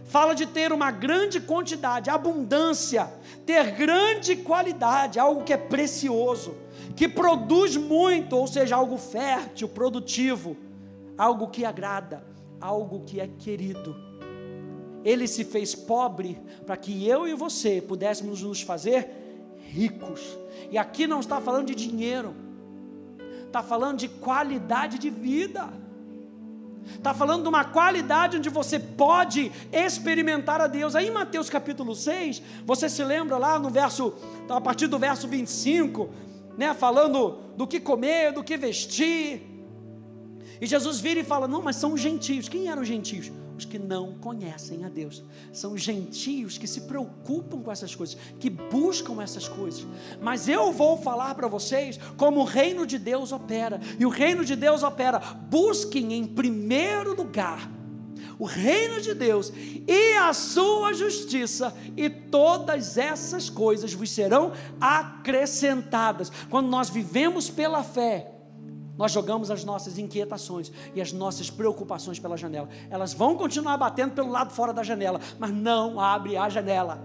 fala 0.04 0.36
de 0.36 0.46
ter 0.46 0.74
uma 0.74 0.92
grande 0.92 1.40
quantidade, 1.40 2.10
abundância, 2.10 3.10
ter 3.46 3.72
grande 3.72 4.36
qualidade, 4.36 5.18
algo 5.18 5.46
que 5.46 5.54
é 5.54 5.58
precioso, 5.58 6.54
que 6.96 7.08
produz 7.08 7.76
muito, 7.76 8.36
ou 8.36 8.48
seja, 8.48 8.76
algo 8.76 8.98
fértil, 8.98 9.68
produtivo, 9.70 10.56
algo 11.18 11.48
que 11.48 11.66
agrada, 11.66 12.26
algo 12.60 13.02
que 13.06 13.20
é 13.20 13.28
querido. 13.28 13.96
Ele 15.04 15.28
se 15.28 15.44
fez 15.44 15.76
pobre 15.76 16.42
para 16.66 16.78
que 16.78 17.08
eu 17.08 17.28
e 17.28 17.34
você 17.34 17.82
pudéssemos 17.82 18.42
nos 18.42 18.62
fazer 18.62 19.10
ricos. 19.70 20.38
E 20.72 20.78
aqui 20.78 21.08
não 21.08 21.20
está 21.20 21.42
falando 21.42 21.68
de 21.68 21.76
dinheiro, 21.76 22.34
está 23.46 23.62
falando 23.62 23.98
de 23.98 24.08
qualidade 24.08 24.98
de 24.98 25.10
vida. 25.10 25.82
Está 26.86 27.14
falando 27.14 27.44
de 27.44 27.50
uma 27.50 27.64
qualidade 27.64 28.38
onde 28.38 28.50
você 28.50 28.78
pode 28.78 29.52
experimentar 29.72 30.60
a 30.60 30.68
Deus. 30.68 30.96
Aí 30.96 31.08
em 31.08 31.12
Mateus 31.12 31.50
capítulo 31.50 31.96
6, 31.96 32.42
você 32.66 32.90
se 32.90 33.04
lembra 33.04 33.38
lá 33.38 33.58
no 33.58 33.70
verso, 33.70 34.14
a 34.50 34.60
partir 34.60 34.88
do 34.88 35.00
verso 35.00 35.28
25, 35.28 36.10
né, 36.58 36.74
falando 36.74 37.40
do 37.56 37.68
que 37.68 37.80
comer, 37.80 38.32
do 38.32 38.44
que 38.44 38.58
vestir. 38.58 39.42
E 40.60 40.66
Jesus 40.66 41.00
vira 41.00 41.20
e 41.20 41.24
fala: 41.24 41.48
Não, 41.48 41.62
mas 41.62 41.76
são 41.76 41.94
os 41.94 42.02
gentios. 42.02 42.48
Quem 42.48 42.68
eram 42.68 42.82
os 42.82 42.88
gentios? 42.88 43.32
Os 43.58 43.66
que 43.66 43.78
não 43.78 44.14
conhecem 44.14 44.84
a 44.84 44.90
Deus. 44.90 45.24
São 45.52 45.74
os 45.74 45.82
gentios 45.82 46.58
que 46.58 46.68
se 46.68 46.82
preocupam 46.82 47.62
com 47.62 47.72
essas 47.72 47.94
coisas, 47.94 48.18
que 48.40 48.50
buscam 48.50 49.22
essas 49.22 49.48
coisas. 49.48 49.86
Mas 50.22 50.48
eu 50.48 50.72
vou 50.72 50.98
falar 50.98 51.36
para 51.36 51.48
vocês 51.48 52.00
como 52.18 52.40
o 52.40 52.46
reino 52.46 52.86
de 52.86 52.98
Deus 52.98 53.32
opera. 53.32 53.80
E 54.00 54.06
o 54.06 54.10
reino 54.10 54.44
de 54.44 54.56
Deus 54.56 54.84
opera: 54.84 55.20
busquem 55.20 56.14
em 56.14 56.26
primeiro 56.26 57.16
lugar 57.16 57.70
o 58.44 58.46
reino 58.46 59.00
de 59.00 59.14
Deus 59.14 59.54
e 59.88 60.18
a 60.18 60.34
sua 60.34 60.92
justiça, 60.92 61.74
e 61.96 62.10
todas 62.10 62.98
essas 62.98 63.50
coisas 63.50 63.94
vos 63.94 64.12
serão 64.12 64.52
acrescentadas. 64.82 66.30
Quando 66.50 66.68
nós 66.68 66.90
vivemos 66.90 67.50
pela 67.50 67.82
fé, 67.84 68.34
nós 68.98 69.14
jogamos 69.14 69.50
as 69.50 69.64
nossas 69.64 69.98
inquietações 69.98 70.74
e 70.94 71.00
as 71.00 71.14
nossas 71.14 71.50
preocupações 71.50 72.20
pela 72.20 72.36
janela. 72.36 72.68
Elas 72.90 73.14
vão 73.14 73.38
continuar 73.38 73.78
batendo 73.78 74.14
pelo 74.14 74.30
lado 74.30 74.52
fora 74.52 74.74
da 74.74 74.84
janela, 74.84 75.22
mas 75.40 75.52
não 75.52 75.98
abre 75.98 76.36
a 76.36 76.50
janela. 76.50 77.02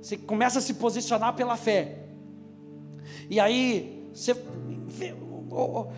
Você 0.00 0.16
começa 0.16 0.60
a 0.60 0.62
se 0.62 0.74
posicionar 0.74 1.34
pela 1.34 1.56
fé. 1.56 2.06
E 3.28 3.40
aí, 3.40 4.08
você. 4.14 4.32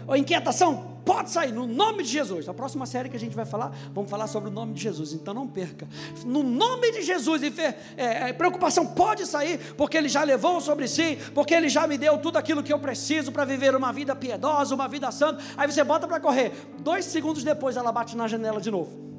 a 0.08 0.16
inquietação, 0.16 0.91
pode 1.04 1.30
sair, 1.30 1.52
no 1.52 1.66
nome 1.66 2.02
de 2.02 2.10
Jesus. 2.10 2.48
A 2.48 2.54
próxima 2.54 2.86
série 2.86 3.08
que 3.08 3.16
a 3.16 3.20
gente 3.20 3.34
vai 3.34 3.44
falar, 3.44 3.74
vamos 3.92 4.10
falar 4.10 4.26
sobre 4.26 4.48
o 4.50 4.52
nome 4.52 4.74
de 4.74 4.82
Jesus, 4.82 5.12
então 5.12 5.34
não 5.34 5.46
perca. 5.46 5.88
No 6.24 6.42
nome 6.42 6.92
de 6.92 7.02
Jesus, 7.02 7.42
e 7.42 7.52
é, 7.96 8.28
é, 8.28 8.32
preocupação 8.32 8.86
pode 8.86 9.26
sair, 9.26 9.74
porque 9.76 9.96
Ele 9.96 10.08
já 10.08 10.22
levou 10.22 10.60
sobre 10.60 10.88
si, 10.88 11.18
porque 11.34 11.54
Ele 11.54 11.68
já 11.68 11.86
me 11.86 11.98
deu 11.98 12.18
tudo 12.18 12.36
aquilo 12.36 12.62
que 12.62 12.72
eu 12.72 12.78
preciso 12.78 13.32
para 13.32 13.44
viver 13.44 13.74
uma 13.74 13.92
vida 13.92 14.14
piedosa, 14.14 14.74
uma 14.74 14.88
vida 14.88 15.10
santa. 15.10 15.42
Aí 15.56 15.70
você 15.70 15.84
bota 15.84 16.06
para 16.06 16.20
correr, 16.20 16.52
dois 16.78 17.04
segundos 17.04 17.44
depois 17.44 17.76
ela 17.76 17.92
bate 17.92 18.16
na 18.16 18.26
janela 18.28 18.60
de 18.60 18.70
novo. 18.70 19.12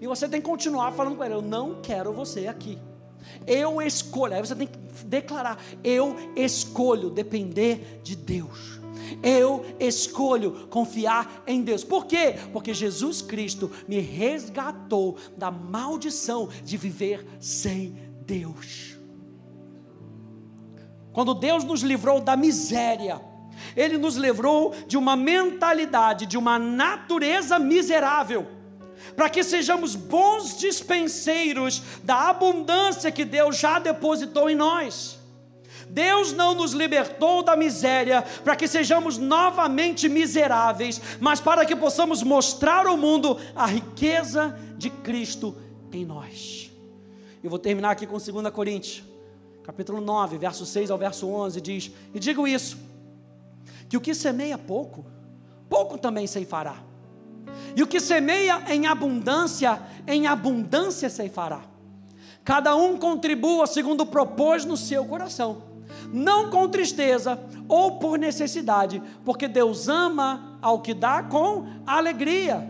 E 0.00 0.06
você 0.06 0.26
tem 0.28 0.40
que 0.40 0.48
continuar 0.48 0.92
falando 0.92 1.16
com 1.16 1.24
ela: 1.24 1.34
Eu 1.34 1.42
não 1.42 1.80
quero 1.82 2.12
você 2.12 2.46
aqui. 2.46 2.78
Eu 3.46 3.82
escolho. 3.82 4.34
Aí 4.34 4.40
você 4.40 4.54
tem 4.54 4.66
que 4.66 4.78
declarar: 5.04 5.62
Eu 5.84 6.16
escolho 6.34 7.10
depender 7.10 8.00
de 8.02 8.16
Deus. 8.16 8.79
Eu 9.22 9.64
escolho 9.78 10.68
confiar 10.68 11.42
em 11.46 11.62
Deus. 11.62 11.84
Por 11.84 12.06
quê? 12.06 12.34
Porque 12.52 12.74
Jesus 12.74 13.22
Cristo 13.22 13.70
me 13.86 13.98
resgatou 13.98 15.16
da 15.36 15.50
maldição 15.50 16.48
de 16.64 16.76
viver 16.76 17.26
sem 17.38 17.94
Deus. 18.24 18.96
Quando 21.12 21.34
Deus 21.34 21.64
nos 21.64 21.82
livrou 21.82 22.20
da 22.20 22.36
miséria, 22.36 23.20
Ele 23.76 23.98
nos 23.98 24.16
livrou 24.16 24.74
de 24.86 24.96
uma 24.96 25.16
mentalidade, 25.16 26.26
de 26.26 26.38
uma 26.38 26.58
natureza 26.58 27.58
miserável, 27.58 28.46
para 29.16 29.28
que 29.28 29.42
sejamos 29.42 29.96
bons 29.96 30.56
dispenseiros 30.56 31.82
da 32.04 32.28
abundância 32.28 33.10
que 33.10 33.24
Deus 33.24 33.58
já 33.58 33.78
depositou 33.78 34.48
em 34.48 34.54
nós. 34.54 35.19
Deus 35.90 36.32
não 36.32 36.54
nos 36.54 36.72
libertou 36.72 37.42
da 37.42 37.56
miséria 37.56 38.22
para 38.44 38.54
que 38.54 38.68
sejamos 38.68 39.18
novamente 39.18 40.08
miseráveis, 40.08 41.00
mas 41.20 41.40
para 41.40 41.66
que 41.66 41.74
possamos 41.74 42.22
mostrar 42.22 42.86
ao 42.86 42.96
mundo 42.96 43.36
a 43.54 43.66
riqueza 43.66 44.56
de 44.78 44.88
Cristo 44.88 45.56
em 45.92 46.04
nós. 46.04 46.70
Eu 47.42 47.50
vou 47.50 47.58
terminar 47.58 47.90
aqui 47.90 48.06
com 48.06 48.18
2 48.18 48.50
Coríntios, 48.52 49.02
capítulo 49.64 50.00
9, 50.00 50.38
verso 50.38 50.64
6 50.64 50.90
ao 50.90 50.98
verso 50.98 51.26
11, 51.28 51.60
diz: 51.60 51.90
E 52.14 52.20
digo 52.20 52.46
isso, 52.46 52.78
que 53.88 53.96
o 53.96 54.00
que 54.00 54.14
semeia 54.14 54.56
pouco, 54.56 55.04
pouco 55.68 55.98
também 55.98 56.26
ceifará. 56.26 56.76
E 57.74 57.82
o 57.82 57.86
que 57.86 57.98
semeia 57.98 58.62
em 58.68 58.86
abundância, 58.86 59.80
em 60.06 60.26
abundância 60.26 61.10
ceifará. 61.10 61.62
Cada 62.44 62.76
um 62.76 62.96
contribua 62.96 63.66
segundo 63.66 64.06
propôs 64.06 64.64
no 64.64 64.76
seu 64.76 65.04
coração 65.04 65.69
não 66.12 66.50
com 66.50 66.68
tristeza 66.68 67.38
ou 67.68 67.98
por 67.98 68.18
necessidade, 68.18 69.02
porque 69.24 69.46
Deus 69.46 69.88
ama 69.88 70.58
ao 70.60 70.80
que 70.80 70.92
dá 70.92 71.22
com 71.22 71.66
alegria, 71.86 72.68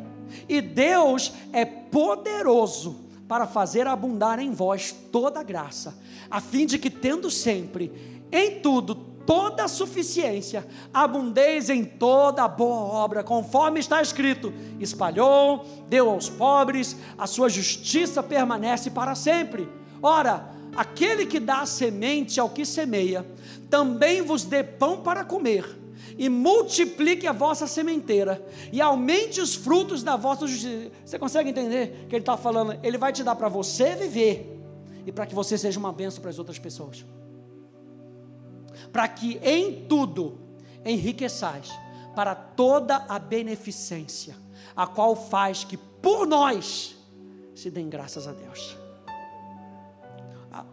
e 0.49 0.61
Deus 0.61 1.33
é 1.53 1.65
poderoso 1.65 3.05
para 3.27 3.47
fazer 3.47 3.87
abundar 3.87 4.39
em 4.39 4.53
vós 4.53 4.95
toda 5.13 5.43
graça, 5.43 5.97
a 6.31 6.41
fim 6.41 6.67
de 6.67 6.79
que, 6.79 6.91
tendo 6.91 7.31
sempre, 7.31 7.93
em 8.31 8.61
tudo, 8.61 8.95
toda 8.95 9.65
a 9.65 9.69
suficiência, 9.69 10.67
abundeis 10.93 11.71
em 11.71 11.85
toda 11.85 12.49
boa 12.49 12.81
obra, 12.81 13.23
conforme 13.23 13.79
está 13.79 14.03
escrito: 14.03 14.53
espalhou, 14.79 15.65
deu 15.89 16.11
aos 16.11 16.29
pobres, 16.29 16.97
a 17.17 17.27
sua 17.27 17.49
justiça 17.49 18.23
permanece 18.23 18.91
para 18.91 19.15
sempre. 19.15 19.69
Ora, 20.03 20.51
aquele 20.75 21.27
que 21.27 21.41
dá 21.41 21.65
semente 21.67 22.39
ao 22.39 22.51
que 22.51 22.65
semeia, 22.65 23.27
também 23.69 24.23
vos 24.23 24.45
dê 24.45 24.63
pão 24.63 25.01
para 25.01 25.25
comer, 25.25 25.79
e 26.19 26.29
multiplique 26.29 27.27
a 27.27 27.33
vossa 27.33 27.67
sementeira, 27.67 28.45
e 28.73 28.81
aumente 28.81 29.41
os 29.41 29.55
frutos 29.55 30.03
da 30.03 30.17
vossa 30.17 30.47
justiça. 30.47 30.91
Você 31.05 31.19
consegue 31.19 31.51
entender 31.51 32.07
que 32.09 32.15
ele 32.15 32.23
está 32.23 32.37
falando? 32.37 32.79
Ele 32.83 32.99
vai 32.99 33.13
te 33.13 33.23
dar 33.23 33.35
para 33.35 33.49
você 33.49 33.95
viver, 33.95 34.61
e 35.07 35.13
para 35.13 35.27
que 35.27 35.35
você 35.35 35.57
seja 35.57 35.79
uma 35.79 35.93
bênção 35.93 36.21
para 36.21 36.31
as 36.31 36.39
outras 36.39 36.59
pessoas. 36.59 37.05
Para 38.93 39.07
que 39.09 39.41
em 39.43 39.87
tudo 39.87 40.39
enriqueçais 40.85 41.71
para 42.15 42.35
toda 42.35 43.05
a 43.09 43.19
beneficência, 43.19 44.37
a 44.75 44.87
qual 44.87 45.15
faz 45.15 45.65
que 45.65 45.77
por 45.77 46.27
nós 46.27 46.97
se 47.55 47.71
dêem 47.71 47.89
graças 47.89 48.27
a 48.27 48.33
Deus. 48.33 48.77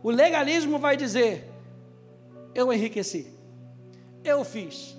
O 0.01 0.09
legalismo 0.09 0.80
vai 0.80 0.97
dizer: 0.97 1.49
eu 2.53 2.71
enriqueci, 2.73 3.28
eu 4.23 4.43
fiz. 4.43 4.97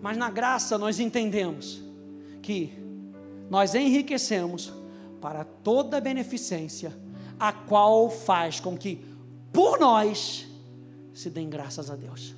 Mas 0.00 0.16
na 0.16 0.30
graça 0.30 0.76
nós 0.76 1.00
entendemos 1.00 1.82
que 2.42 2.78
nós 3.48 3.74
enriquecemos 3.74 4.72
para 5.20 5.44
toda 5.44 6.00
beneficência, 6.00 6.94
a 7.40 7.52
qual 7.52 8.10
faz 8.10 8.60
com 8.60 8.76
que 8.76 9.02
por 9.52 9.78
nós 9.78 10.46
se 11.14 11.30
dêem 11.30 11.48
graças 11.48 11.90
a 11.90 11.96
Deus. 11.96 12.34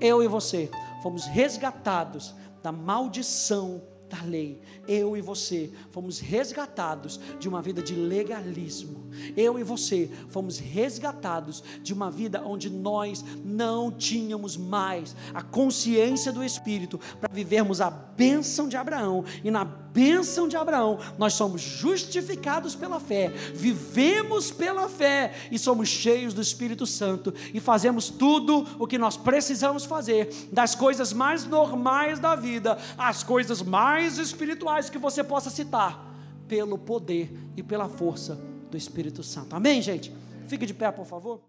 Eu 0.00 0.22
e 0.22 0.28
você 0.28 0.70
fomos 1.02 1.26
resgatados 1.26 2.34
da 2.62 2.72
maldição 2.72 3.82
da 4.08 4.22
lei. 4.22 4.60
Eu 4.86 5.16
e 5.16 5.20
você 5.20 5.70
fomos 5.90 6.18
resgatados 6.18 7.20
de 7.38 7.48
uma 7.48 7.60
vida 7.60 7.82
de 7.82 7.94
legalismo. 7.94 9.08
Eu 9.36 9.58
e 9.58 9.62
você 9.62 10.10
fomos 10.28 10.58
resgatados 10.58 11.62
de 11.82 11.92
uma 11.92 12.10
vida 12.10 12.42
onde 12.44 12.70
nós 12.70 13.24
não 13.44 13.90
tínhamos 13.90 14.56
mais 14.56 15.14
a 15.34 15.42
consciência 15.42 16.32
do 16.32 16.42
Espírito 16.42 16.98
para 17.20 17.32
vivermos 17.32 17.80
a 17.80 17.90
bênção 17.90 18.68
de 18.68 18.76
Abraão. 18.76 19.24
E 19.44 19.50
na 19.50 19.64
bênção 19.64 20.46
de 20.46 20.56
Abraão, 20.56 20.98
nós 21.18 21.34
somos 21.34 21.60
justificados 21.60 22.74
pela 22.74 23.00
fé, 23.00 23.28
vivemos 23.54 24.50
pela 24.50 24.88
fé 24.88 25.34
e 25.50 25.58
somos 25.58 25.88
cheios 25.88 26.32
do 26.32 26.40
Espírito 26.40 26.86
Santo 26.86 27.34
e 27.52 27.58
fazemos 27.58 28.08
tudo 28.08 28.66
o 28.78 28.86
que 28.86 28.98
nós 28.98 29.16
precisamos 29.16 29.84
fazer, 29.84 30.30
das 30.52 30.74
coisas 30.74 31.12
mais 31.12 31.44
normais 31.44 32.20
da 32.20 32.36
vida 32.36 32.78
às 32.96 33.22
coisas 33.22 33.62
mais 33.98 34.16
espirituais 34.16 34.88
que 34.88 34.96
você 34.96 35.24
possa 35.24 35.50
citar, 35.50 36.14
pelo 36.46 36.78
poder 36.78 37.36
e 37.56 37.64
pela 37.64 37.88
força 37.88 38.36
do 38.70 38.76
Espírito 38.76 39.24
Santo. 39.24 39.56
Amém, 39.56 39.82
gente? 39.82 40.14
Fique 40.46 40.64
de 40.64 40.72
pé, 40.72 40.92
por 40.92 41.04
favor. 41.04 41.40